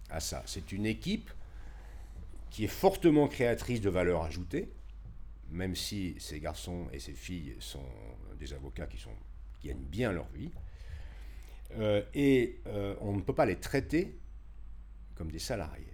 [0.10, 0.42] à ça.
[0.46, 1.30] C'est une équipe
[2.50, 4.72] qui est fortement créatrice de valeur ajoutée,
[5.50, 7.86] même si ces garçons et ces filles sont
[8.40, 9.16] des avocats qui, sont,
[9.68, 10.52] gagnent bien leur vie.
[11.76, 14.18] Euh, et euh, on ne peut pas les traiter
[15.16, 15.86] comme des salariés.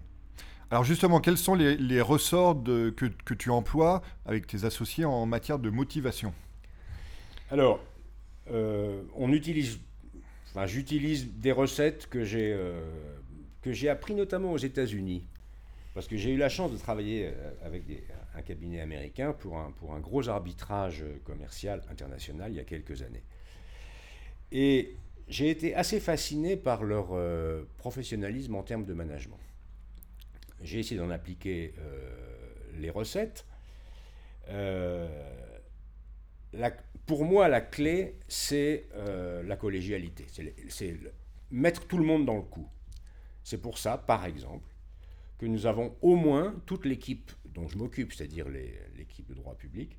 [0.69, 5.69] Alors justement, quels sont les, ressorts que, tu emploies avec tes associés en matière de
[5.69, 6.33] motivation?
[7.51, 7.79] Alors,
[8.51, 9.79] euh, on utilise,
[10.49, 12.57] enfin, j'utilise des recettes que j'ai
[13.61, 15.25] que j'ai appris notamment aux États-Unis,
[15.93, 17.31] parce que j'ai eu la chance de travailler
[17.63, 17.83] avec
[18.35, 23.03] un cabinet américain pour un, pour un gros arbitrage commercial international il y a quelques
[23.03, 23.23] années.
[24.53, 24.95] Et
[25.27, 27.07] j'ai été assez fasciné par leur
[27.77, 29.39] professionnalisme en termes de management.
[30.63, 32.09] J'ai essayé d'en appliquer euh,
[32.79, 33.45] les recettes.
[34.49, 35.07] Euh,
[37.05, 40.25] pour moi, la clé, c'est euh, la collégialité.
[40.69, 40.97] C'est
[41.51, 42.67] mettre tout le monde dans le coup.
[43.43, 44.69] C'est pour ça, par exemple,
[45.37, 48.47] que nous avons au moins, toute l'équipe dont je m'occupe, c'est-à-dire
[48.95, 49.97] l'équipe de droit public,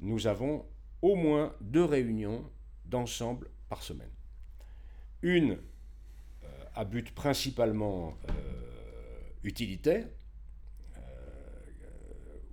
[0.00, 0.64] nous avons
[1.02, 2.50] au moins deux réunions
[2.86, 4.10] d'ensemble par semaine.
[5.22, 5.58] Une
[6.74, 8.16] à but principalement
[9.42, 10.06] utilitaire,
[10.96, 11.00] euh,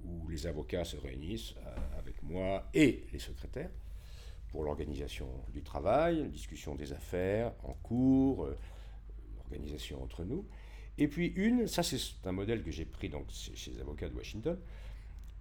[0.04, 3.70] où les avocats se réunissent euh, avec moi et les secrétaires
[4.50, 8.58] pour l'organisation du travail, discussion des affaires en cours, euh,
[9.40, 10.48] organisation entre nous.
[10.98, 14.16] Et puis une, ça c'est un modèle que j'ai pris donc chez les avocats de
[14.16, 14.58] Washington,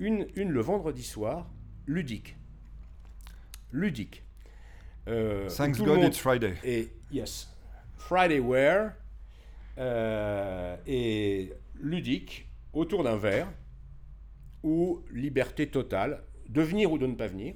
[0.01, 1.49] une, une le vendredi soir,
[1.87, 2.37] ludique.
[3.71, 4.24] Ludique.
[5.07, 6.55] Thanks God it's Friday.
[6.65, 7.49] Et yes,
[7.99, 8.95] Friday Wear,
[9.79, 13.49] euh, et ludique autour d'un verre
[14.63, 17.55] ou liberté totale de venir ou de ne pas venir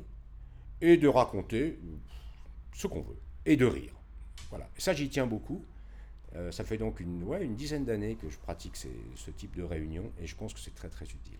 [0.80, 1.78] et de raconter
[2.74, 3.92] ce qu'on veut et de rire.
[4.50, 4.68] Voilà.
[4.78, 5.64] ça, j'y tiens beaucoup.
[6.34, 9.62] Euh, ça fait donc une, ouais, une dizaine d'années que je pratique ce type de
[9.62, 11.38] réunion et je pense que c'est très très utile.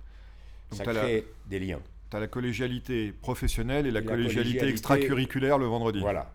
[0.73, 1.83] ça crée des liens.
[2.11, 6.01] Tu as la collégialité professionnelle et la, Et la collégialité, extracurriculaire le vendredi.
[6.01, 6.35] Voilà.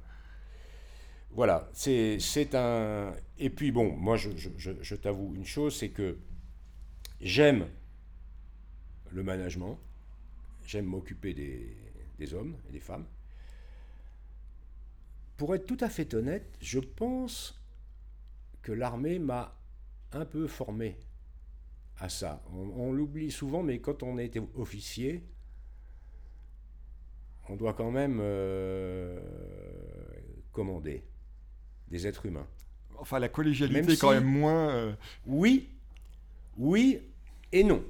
[1.31, 3.11] Voilà, c'est un...
[3.39, 6.17] Et puis bon, moi je, je- je- je t'avoue une chose, c'est que
[7.21, 7.65] j'aime
[9.11, 9.79] le management,
[10.67, 11.75] j'aime m'occuper des,
[12.19, 13.05] des hommes et des femmes.
[15.37, 17.59] Pour être tout à fait honnête, je pense
[18.61, 19.57] que l'armée m'a
[20.11, 20.97] un peu formé
[21.97, 22.43] à ça.
[22.53, 25.23] On, on l'oublie souvent, mais quand on est officier,
[27.49, 29.19] on doit quand même euh,
[30.51, 31.03] commander
[31.89, 32.47] des êtres humains.
[32.97, 34.69] Enfin, la collégialité Même est quand si- même moins.
[34.69, 34.93] euh,
[35.25, 35.67] Oui,
[36.57, 36.99] oui
[37.51, 37.83] et non.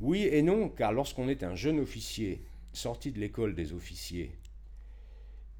[0.00, 2.42] Oui et non, car lorsqu'on est un jeune officier
[2.72, 4.30] sorti de l'école des officiers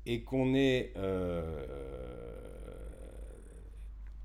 [0.07, 1.66] et qu'on est euh,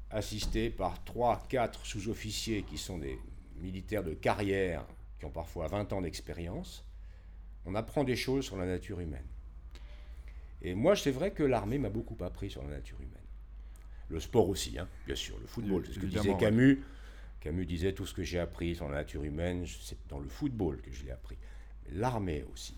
[0.09, 3.19] assisté par 3, 4 sous-officiers qui sont des
[3.59, 4.85] militaires de carrière,
[5.19, 6.84] qui ont parfois 20 ans d'expérience,
[7.65, 9.25] on apprend des choses sur la nature humaine.
[10.61, 13.11] Et moi, c'est vrai que l'armée m'a beaucoup appris sur la nature humaine.
[14.09, 15.83] Le sport aussi, hein, bien sûr, le football.
[15.85, 16.83] C'est ce que disait Camus.
[17.39, 20.81] Camus disait tout ce que j'ai appris sur la nature humaine, c'est dans le football
[20.81, 21.37] que je l'ai appris.
[21.91, 22.75] L'armée aussi.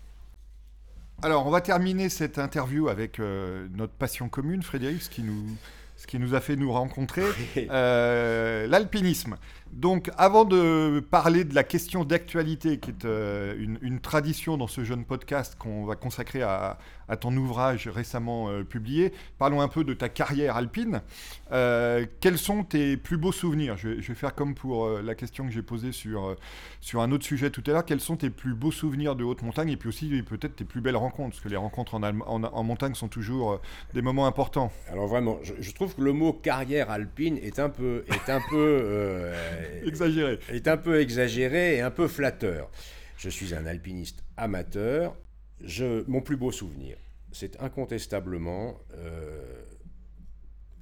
[1.22, 5.56] Alors, on va terminer cette interview avec euh, notre passion commune, Frédéric, ce qui nous,
[5.96, 7.24] ce qui nous a fait nous rencontrer,
[7.56, 9.36] euh, l'alpinisme.
[9.72, 14.82] Donc, avant de parler de la question d'actualité, qui est euh, une, tradition dans ce
[14.82, 16.78] jeune podcast qu'on va consacrer à,
[17.20, 21.00] ton ouvrage récemment euh, publié, parlons un peu de ta carrière alpine.
[21.52, 23.76] Euh, quels sont tes plus beaux souvenirs?
[23.76, 26.36] Je vais, faire comme pour la question que j'ai posée sur,
[26.80, 27.84] sur un autre sujet tout à l'heure.
[27.84, 29.70] Quels sont tes plus beaux souvenirs de haute montagne?
[29.70, 33.08] Et puis aussi peut-être tes plus belles rencontres Parce que les rencontres en, montagne sont
[33.08, 33.60] toujours
[33.94, 34.72] des moments importants.
[34.90, 38.40] Alors vraiment, je, je trouve que le mot carrière alpine est un peu, est un
[38.50, 39.32] peu,
[39.84, 40.38] Exagéré.
[40.50, 42.70] est un peu exagéré et un peu flatteur.
[43.16, 45.16] Je suis un alpiniste amateur.
[45.60, 46.96] Je, mon plus beau souvenir,
[47.32, 49.62] c'est incontestablement euh,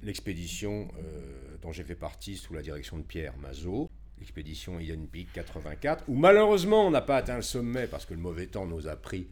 [0.03, 5.33] l'expédition euh, dont j'ai fait partie sous la direction de Pierre Mazot, l'expédition Hidden Peak
[5.33, 8.87] 84, où malheureusement on n'a pas atteint le sommet parce que le mauvais temps nous
[8.87, 9.27] a pris,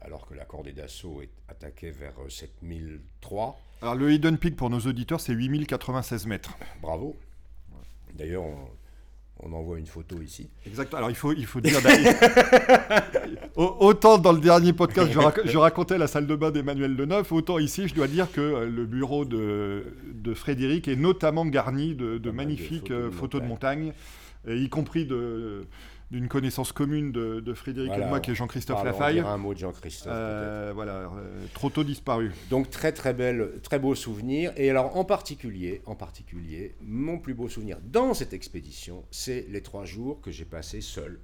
[0.00, 3.60] alors que la cordée d'assaut est attaquée vers euh, 7003.
[3.82, 6.56] Alors le Hidden Peak pour nos auditeurs, c'est 8096 mètres.
[6.80, 7.16] Bravo.
[8.16, 8.56] D'ailleurs, on,
[9.42, 10.50] on envoie une photo ici.
[10.66, 10.92] Exact.
[10.94, 11.78] Alors il faut, il faut dire.
[13.56, 17.32] autant dans le dernier podcast, je, rac- je racontais la salle de bain d'Emmanuel Leneuf,
[17.32, 21.94] autant ici, je dois dire que euh, le bureau de, de Frédéric est notamment garni
[21.94, 23.92] de, magnifiques photos de euh, photos de montagne,
[24.46, 25.66] et y compris de-
[26.10, 29.20] d'une connaissance commune de, de Frédéric Voilà, qui est Jean-Christophe Lafaille.
[29.20, 30.12] un mot de Jean-Christophe.
[30.12, 32.32] Euh, voilà, euh, trop tôt disparu.
[32.50, 34.52] Donc très très belle, très beau souvenir.
[34.56, 39.62] Et alors en particulier, en particulier, mon plus beau souvenir dans cette expédition, c'est les
[39.62, 41.20] trois jours que j'ai passés seul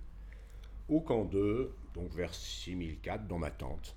[0.88, 3.96] au camp 2, donc vers 6004 dans ma tente.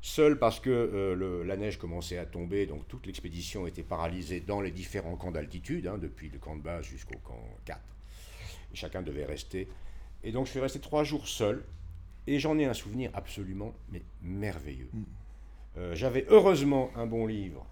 [0.00, 4.40] Seul parce que euh, le- la neige commençait à tomber, donc toute l'expédition était paralysée
[4.40, 7.78] dans les différents camps d'altitude, hein, depuis le camp de base jusqu'au camp 4.
[8.72, 9.68] Et chacun devait rester.
[10.24, 11.64] Et donc je suis resté trois jours seul,
[12.26, 14.90] et j'en ai un souvenir absolument mais merveilleux.
[15.76, 17.66] Euh, J'avais heureusement un bon livre,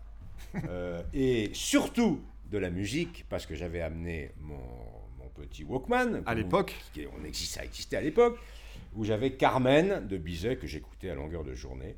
[0.68, 2.20] euh, et surtout
[2.50, 4.58] de la musique, parce que j'avais amené mon,
[5.18, 6.22] mon petit Walkman.
[6.26, 6.74] À que l'époque.
[7.18, 8.38] on existe, Ça existait à l'époque,
[8.96, 11.94] où j'avais Carmen de Bizet que j'écoutais à longueur de journée,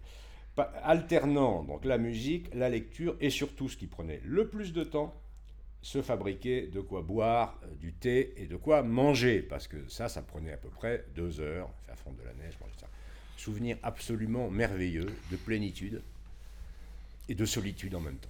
[0.83, 5.15] alternant donc la musique, la lecture, et surtout ce qui prenait le plus de temps,
[5.83, 10.09] se fabriquer de quoi boire, euh, du thé et de quoi manger, parce que ça,
[10.09, 12.89] ça prenait à peu près deux heures, à fond de la neige, manger ça.
[13.37, 16.01] Souvenir absolument merveilleux de plénitude
[17.29, 18.29] et de solitude en même temps.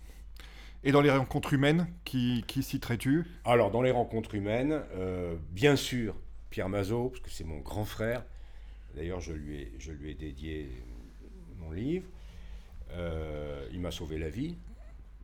[0.85, 5.77] Et dans les rencontres humaines, qui, qui citerais-tu Alors, dans les rencontres humaines, euh, bien
[5.77, 6.17] sûr,
[6.51, 8.25] Pierre Mazot, parce que c'est mon grand frère.
[8.97, 10.71] D'ailleurs, je lui ai, je lui ai dédié
[11.59, 12.07] mon livre.
[12.93, 14.57] Euh, il m'a sauvé la vie,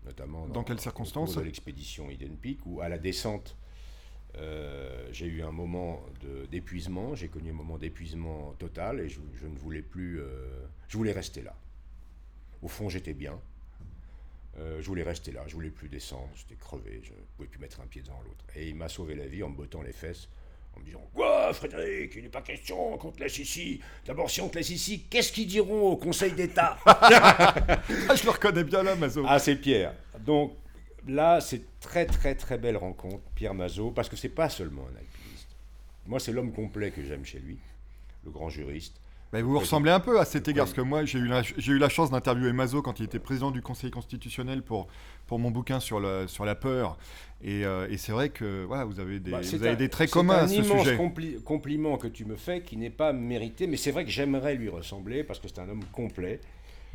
[0.08, 3.56] notamment Dans quelles circonstances de l'expédition Hidden Peak, où à la descente,
[4.36, 6.04] euh, j'ai eu un moment
[6.50, 7.14] d'épuisement.
[7.14, 10.20] J'ai connu un moment d'épuisement total et je, je ne voulais plus.
[10.20, 11.54] euh, je voulais rester là.
[12.62, 13.38] Au fond, j'étais bien.
[14.58, 17.60] Euh, je voulais rester là, je voulais plus descendre, j'étais crevé, je ne pouvais plus
[17.60, 18.44] mettre un pied devant l'autre.
[18.56, 20.28] Et il m'a sauvé la vie en me bottant les fesses,
[20.78, 23.80] en me disant Quoi, Frédéric, il n'est pas question qu'on te laisse ici.
[24.06, 28.30] D'abord, si on te laisse ici, qu'est-ce qu'ils diront au Conseil d'État Ah, Je le
[28.30, 29.24] reconnais bien là, Mazo.
[29.26, 29.94] Ah, c'est Pierre.
[30.20, 30.52] Donc
[31.06, 34.96] là, c'est très, très, très belle rencontre, Pierre Mazot, parce que c'est pas seulement un
[34.96, 35.48] alpiniste.
[36.06, 37.58] Moi, c'est l'homme complet que j'aime chez lui,
[38.24, 39.00] le grand juriste.
[39.32, 41.78] Vous ressemblez un peu à cet égard, parce que moi, j'ai eu, la, j'ai eu
[41.78, 44.88] la chance d'interviewer Mazo quand il était président du Conseil constitutionnel pour,
[45.26, 46.96] pour mon bouquin sur, le, sur la peur.
[47.42, 49.74] Et, euh, et c'est vrai que voilà, vous avez des, Bah, vous c'est avez un-
[49.74, 50.96] des traits c'est communs un à ce immense sujet.
[50.96, 54.54] compli- compliment que tu me fais qui n'est pas mérité, mais c'est vrai que j'aimerais
[54.54, 56.40] lui ressembler parce que c'est un homme complet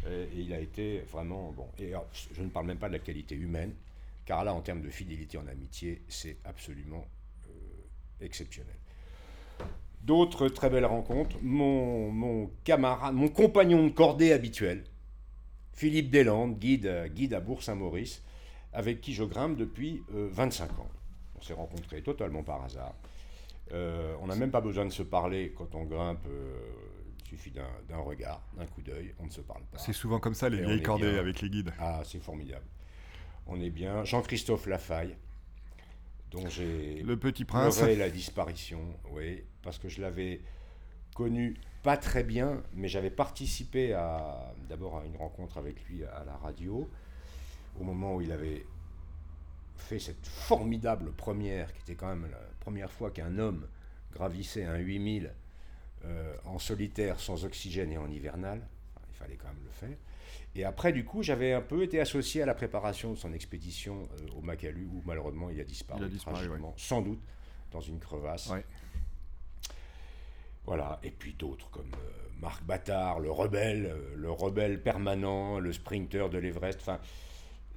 [0.08, 1.68] euh, et il a été vraiment bon.
[1.78, 3.74] Et alors, je ne parle même pas de la qualité humaine,
[4.26, 7.06] car là, en termes de fidélité en amitié, c'est absolument
[7.48, 8.74] euh, exceptionnel.
[10.04, 11.38] D'autres très belles rencontres.
[11.42, 14.84] Mon, mon camarade, mon compagnon de cordée habituel,
[15.72, 18.22] Philippe Deslandes, guide, euh, guide à Bourg-Saint-Maurice,
[18.74, 20.90] avec qui je grimpe depuis euh, 25 ans.
[21.38, 22.94] On s'est rencontrés totalement par hasard.
[23.72, 26.26] Euh, on n'a même pas besoin de se parler quand on grimpe.
[26.28, 26.60] euh,
[27.26, 29.80] il suffit d'un regard, d'un coup d'œil, on ne se parle pas.
[29.80, 31.20] C'est souvent comme ça, les vieilles cordées bien.
[31.20, 31.74] avec les guides.
[31.80, 32.66] Ah, c'est formidable.
[33.48, 34.04] On est bien.
[34.04, 35.16] Jean-Christophe Lafaille,
[36.34, 37.82] dont j'ai Le petit prince.
[37.82, 38.82] la disparition,
[39.12, 40.42] oui, parce que je l'avais
[41.16, 46.24] connu pas très bien, mais j'avais participé à d'abord à une rencontre avec lui à
[46.26, 46.90] la radio,
[47.80, 48.66] au moment où il avait
[49.76, 53.68] fait cette formidable première, qui était quand même la première fois qu'un homme
[54.12, 55.34] gravissait un 8000
[56.06, 58.62] euh, en solitaire, sans oxygène et en hivernal.
[58.96, 59.98] Enfin, il fallait quand même le faire.
[60.56, 64.08] Et après, du coup, j'avais un peu été associé à la préparation de son expédition
[64.20, 67.22] euh, au Makalu, où malheureusement il a disparu, Il a disparu, tragiquement, sans doute
[67.72, 68.50] dans une crevasse.
[68.50, 68.64] Ouais.
[70.66, 75.74] Voilà, et puis d'autres comme euh, Marc Battard, le rebelle, euh, le rebelle permanent, le
[75.74, 76.80] sprinter de l'Everest.
[76.82, 77.00] Enfin,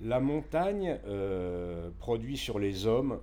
[0.03, 0.99] la montagne
[1.99, 3.19] produit sur les hommes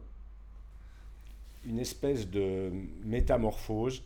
[1.65, 2.71] une espèce de
[3.03, 4.03] métamorphose.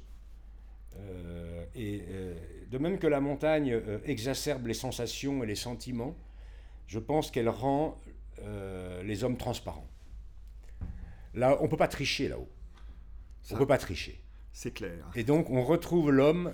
[0.99, 2.33] Euh, et euh,
[2.69, 6.15] de même que la montagne euh, exacerbe les sensations et les sentiments,
[6.87, 7.99] je pense qu'elle rend
[9.03, 9.87] les hommes transparents.
[11.33, 12.47] Là, on ne peut pas tricher là-haut.
[13.49, 14.21] On ne peut pas tricher.
[14.53, 15.09] C'est clair.
[15.15, 16.53] Et donc, on retrouve l'homme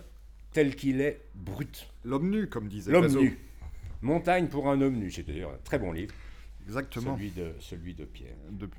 [0.53, 1.89] tel qu'il est brut.
[2.05, 3.37] L'homme nu, comme disait L'homme nu.
[4.01, 5.11] Montagne pour un homme nu.
[5.11, 6.13] C'est d'ailleurs un très bon livre,
[6.65, 7.15] Exactement.
[7.15, 8.35] celui de, celui de Pierre.
[8.49, 8.69] De-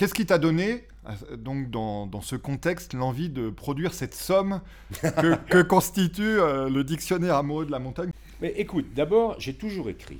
[0.00, 0.84] Qu'est-ce qui t'a donné,
[1.30, 4.62] euh, donc dans, dans ce contexte, l'envie de produire cette somme
[5.02, 8.10] que, que constitue euh, le dictionnaire amoureux de la montagne?
[8.40, 10.16] Mais écoute, d'abord, j'ai toujours écrit.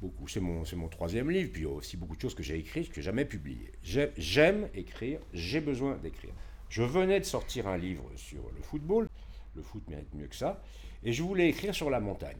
[0.00, 0.28] Beaucoup.
[0.28, 2.56] C'est mon, mon troisième livre, puis il y a aussi beaucoup de choses que j'ai
[2.56, 3.72] écrites que jamais publiées.
[3.82, 6.30] J'ai- J'aime écrire, j'ai besoin d'écrire.
[6.68, 9.08] Je venais de sortir un livre sur le football,
[9.56, 10.62] le foot mérite mieux que ça,
[11.02, 12.38] et je voulais écrire sur la montagne.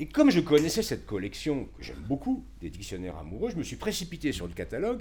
[0.00, 3.76] Et comme je connaissais cette collection, que j'aime beaucoup, des dictionnaires amoureux, je me suis
[3.76, 5.00] précipité sur le catalogue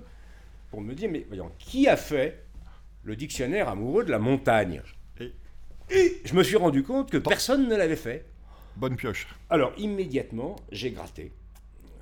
[0.69, 2.43] pour me dire, mais voyons, qui a fait
[3.03, 4.81] le dictionnaire amoureux de la montagne
[5.19, 5.33] Et-
[5.89, 8.25] Et je me suis rendu compte que personne ne l'avait fait.
[8.75, 9.27] Bonne pioche.
[9.49, 11.31] Alors, immédiatement, j'ai gratté.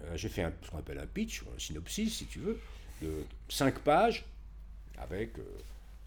[0.06, 2.60] Euh, j'ai fait un, ce qu'on appelle un pitch, un synopsis, si tu veux,
[3.02, 3.12] de
[3.50, 4.26] 5 pages,
[4.98, 5.44] avec euh,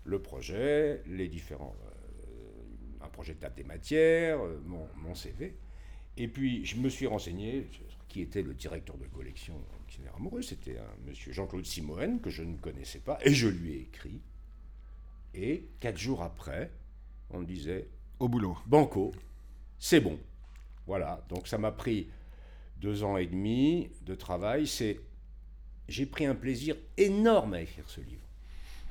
[0.04, 1.74] le projet, les différents.
[1.84, 5.54] euh, un projet de table des matières, mon, mon CV.
[6.16, 7.66] Et puis, je me suis renseigné
[8.08, 10.42] qui était le directeur de collection dictionnaire amoureux.
[10.42, 14.20] C'était un monsieur Jean-Claude Simoen, que je ne connaissais pas, et je lui ai écrit.
[15.34, 16.70] Et quatre jours après,
[17.30, 17.88] on me disait
[18.18, 18.56] Au boulot.
[18.66, 19.12] Banco,
[19.78, 20.18] c'est bon.
[20.86, 22.08] Voilà, donc ça m'a pris
[22.78, 24.66] deux ans et demi de travail.
[24.66, 25.00] C'est,
[25.88, 28.22] j'ai pris un plaisir énorme à écrire ce livre.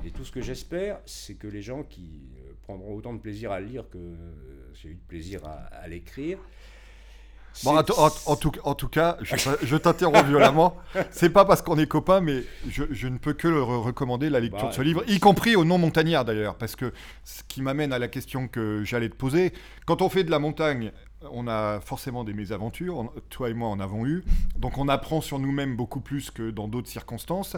[0.03, 3.51] Et tout ce que j'espère, c'est que les gens qui euh, prendront autant de plaisir
[3.51, 6.38] à le lire que euh, j'ai eu de plaisir à, à l'écrire.
[7.64, 10.78] Bon, en, en tout, en tout cas, je, je t'interromps violemment.
[11.12, 14.30] C'est pas parce qu'on est copains, mais je, je ne peux que le re- recommander
[14.30, 16.91] la lecture Bah, de ce livre, y compris au non montagnard d'ailleurs, parce que
[17.24, 19.53] ce qui m'amène à la question que j'allais te poser.
[19.86, 20.91] Quand on fait de la montagne,
[21.32, 22.97] on a forcément des mésaventures.
[22.97, 24.24] On- toi et moi en avons eu.
[24.58, 27.56] Donc on apprend sur nous-mêmes beaucoup plus que dans d'autres circonstances.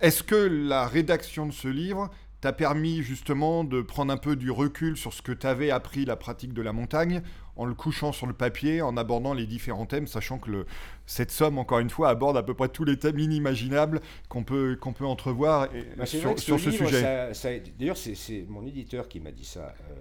[0.00, 2.08] Est-ce que la rédaction de ce livre
[2.40, 6.04] t'a permis justement de prendre un peu du recul sur ce que tu avais appris
[6.04, 7.22] la pratique de la montagne
[7.56, 10.66] en le couchant sur le papier, en abordant les différents thèmes, sachant que le,
[11.04, 14.78] cette somme, encore une fois, aborde à peu près tous les thèmes inimaginables qu'on peut,
[14.80, 17.02] qu'on peut entrevoir et- Bah, sur, ce, ce livre, sujet.
[17.02, 19.74] ça- ça- D'ailleurs, c'est- c'est mon éditeur qui m'a dit ça.
[19.90, 19.94] Euh,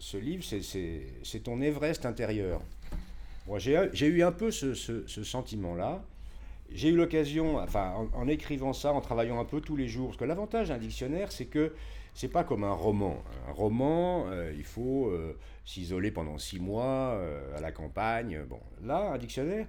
[0.00, 2.60] ce livre, c'est- c'est c'est ton Everest intérieur.
[3.46, 6.02] Moi, j'ai j'ai eu un peu ce, ce- ce sentiment-là.
[6.70, 10.18] J'ai eu l'occasion, enfin, en, écrivant ça, en travaillant un peu tous les jours, parce
[10.18, 11.74] que l'avantage d'un dictionnaire, c'est que
[12.14, 13.22] c'est pas comme un roman.
[13.48, 18.44] Un roman, euh, il faut euh, s'isoler pendant six mois euh, à la campagne.
[18.48, 19.66] Bon, là, un dictionnaire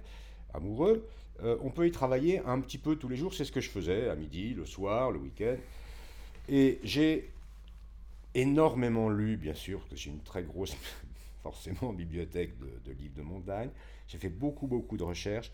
[0.54, 1.06] amoureux,
[1.42, 3.34] on peut y travailler un petit peu tous les jours.
[3.34, 5.56] C'est ce que je faisais à midi, le soir, le week-end.
[6.48, 7.30] Et j'ai
[8.34, 10.74] énormément lu, bien sûr, que j'ai une très grosse,
[11.42, 13.68] forcément, bibliothèque de livres de montagne.
[14.08, 15.52] J'ai fait beaucoup, beaucoup de recherches.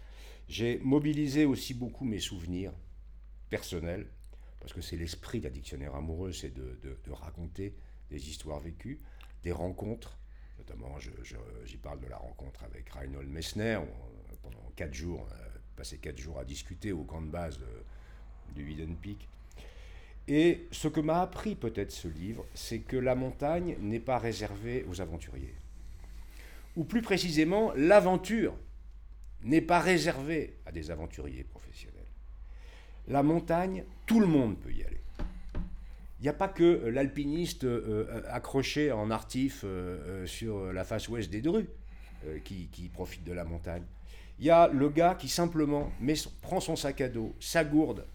[0.52, 2.74] J'ai mobilisé aussi beaucoup mes souvenirs
[3.48, 4.06] personnels,
[4.60, 6.76] parce que c'est l'esprit d'un dictionnaire amoureux, c'est de,
[7.10, 7.74] raconter
[8.10, 9.00] des histoires vécues,
[9.44, 10.18] des rencontres,
[10.58, 10.98] Notamment,
[11.64, 13.80] j'y parle de la rencontre avec Reinhold Messner.
[14.42, 15.26] pendant quatre jours,
[15.74, 17.58] passé quatre jours à discuter au camp de base
[18.54, 19.26] du Hidden Peak.
[20.28, 24.84] Et ce que m'a appris peut-être ce livre, c'est que la montagne n'est pas réservée
[24.86, 25.54] aux aventuriers.
[26.76, 28.54] Ou plus précisément, l'aventure
[29.44, 31.98] n'est pas réservée à des aventuriers professionnels.
[33.08, 35.00] La montagne, tout le monde peut y aller.
[36.20, 41.08] Il n'y a pas que l'alpiniste euh, accroché en artif euh, euh, sur la face
[41.08, 41.66] ouest des Drus
[42.44, 43.82] qui, profite de la montagne.
[44.38, 45.90] Il y a le gars qui simplement
[46.40, 48.06] prend son sac à dos, sa gourde,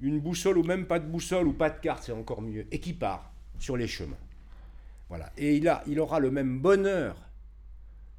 [0.00, 2.80] une boussole ou même pas de boussole ou pas de carte, c'est encore mieux, et
[2.80, 4.16] qui part sur les chemins.
[5.10, 5.30] Voilà.
[5.36, 7.16] Et il, a, il aura le même bonheur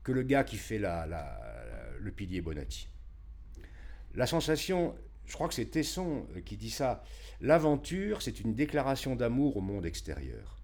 [0.04, 1.08] que le gars qui fait la,
[2.00, 2.88] le pilier Bonatti.
[4.16, 4.95] La sensation,
[5.26, 7.04] je crois que c'est Tesson qui dit ça,
[7.41, 10.58] l'aventure, c'est une déclaration d'amour au monde extérieur.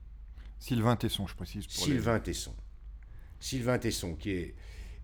[0.60, 1.68] Sylvain Tesson, je précise.
[1.68, 2.56] Sylvain Tesson.
[3.40, 4.56] Sylvain Tesson, qui est...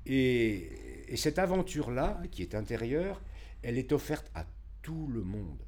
[0.08, 3.22] Et, et cette aventure-là, qui est intérieure,
[3.62, 4.46] elle est offerte à
[4.82, 5.62] tout le monde.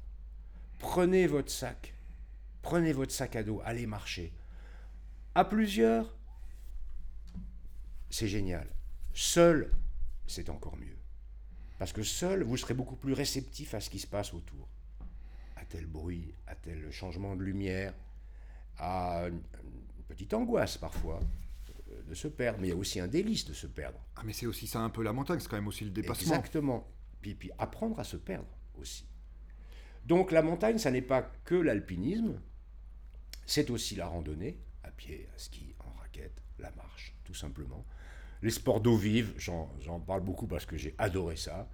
[0.80, 1.94] Prenez votre sac,
[2.60, 4.32] prenez votre sac à dos, allez marcher.
[5.36, 6.16] À plusieurs,
[8.10, 8.68] c'est génial.
[9.12, 9.70] Seul,
[10.26, 10.96] c'est encore mieux.
[11.78, 14.68] Parce que seul, vous serez beaucoup plus réceptif à ce qui se passe autour.
[15.56, 17.94] À tel bruit, à tel changement de lumière,
[18.78, 19.42] à une,
[20.08, 21.20] petite angoisse parfois
[21.90, 22.60] euh, de se perdre.
[22.60, 23.98] Mais il y a aussi un délice de se perdre.
[24.16, 26.34] Ah, mais c'est aussi ça un peu la montagne, c'est quand même aussi le dépassement.
[26.34, 26.86] Exactement.
[27.20, 28.46] Puis, puis apprendre à se perdre
[28.76, 29.06] aussi.
[30.04, 32.40] Donc la montagne, ça n'est pas que l'alpinisme,
[33.46, 37.84] c'est aussi la randonnée, à pied, à ski, en raquette, la marche, tout simplement.
[38.44, 41.66] Les sports d'eau vive, j'en parle beaucoup parce que j'ai adoré ça,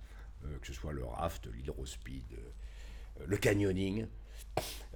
[0.45, 4.07] euh, que ce soit le raft, l'hydrospeed, euh, le canyoning.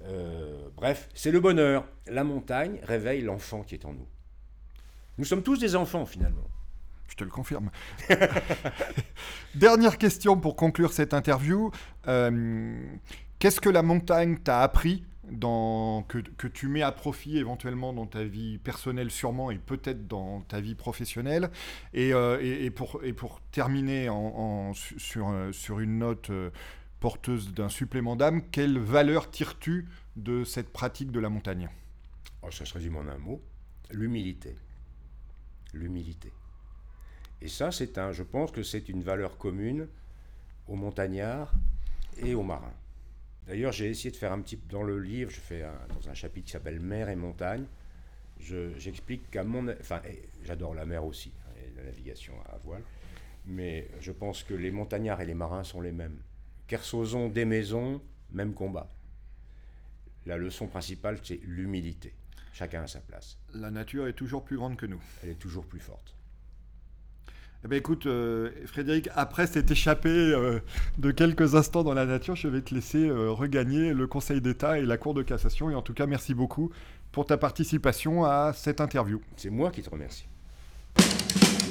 [0.03, 1.85] Euh, bref, c'est le bonheur.
[2.07, 4.07] La montagne réveille l'enfant qui est en nous.
[5.17, 6.47] Nous sommes tous des enfants finalement.
[7.09, 7.69] Je te le confirme.
[9.55, 11.71] Dernière question pour conclure cette interview.
[12.05, 18.23] Qu'est-ce que la montagne t'a appris dans, que, tu mets à profit éventuellement dans ta
[18.23, 21.49] vie personnelle sûrement et peut-être dans ta vie professionnelle
[21.93, 26.49] et, euh, pour, terminer euh, sur une note euh,
[26.99, 31.69] porteuse d'un supplément d'âme, quelle valeur tires-tu de cette pratique de la montagne?
[32.41, 33.41] Oh, Ça se résume en un mot,
[33.91, 34.55] l'humilité.
[35.73, 36.31] L'humilité.
[37.41, 39.87] Et ça, c'est un, je pense que c'est une valeur commune
[40.67, 41.53] aux montagnards
[42.17, 42.73] et aux marins.
[43.47, 46.47] D'ailleurs, j'ai essayé de faire un petit dans le livre, je fais dans un chapitre
[46.47, 47.65] qui s'appelle Mer et montagne.
[48.39, 50.01] J'explique qu'à mon, enfin,
[50.43, 52.83] j'adore la mer aussi, hein, et la navigation à voile,
[53.45, 56.19] mais je pense que les montagnards et les marins sont les mêmes.
[56.67, 58.91] Kersozon, des maisons, même combat.
[60.25, 62.13] La leçon principale, c'est l'humilité.
[62.51, 63.37] Chacun à sa place.
[63.53, 65.01] La nature est toujours plus grande que nous.
[65.23, 66.15] Elle est toujours plus forte.
[67.65, 70.59] Eh ben écoute, euh, Frédéric, après s'être échappé euh,
[70.99, 74.77] de quelques instants dans la nature, je vais te laisser euh, regagner le Conseil d'État
[74.77, 75.71] et la Cour de cassation.
[75.71, 76.69] Et en tout cas, merci beaucoup
[77.11, 79.19] pour ta participation à cette interview.
[79.35, 80.27] C'est moi qui te remercie.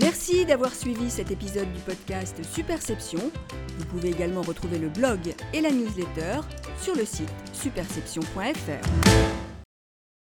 [0.00, 3.30] Merci d'avoir suivi cet épisode du podcast Superception.
[3.78, 5.20] Vous pouvez également retrouver le blog
[5.52, 6.40] et la newsletter
[6.80, 9.43] sur le site superception.fr.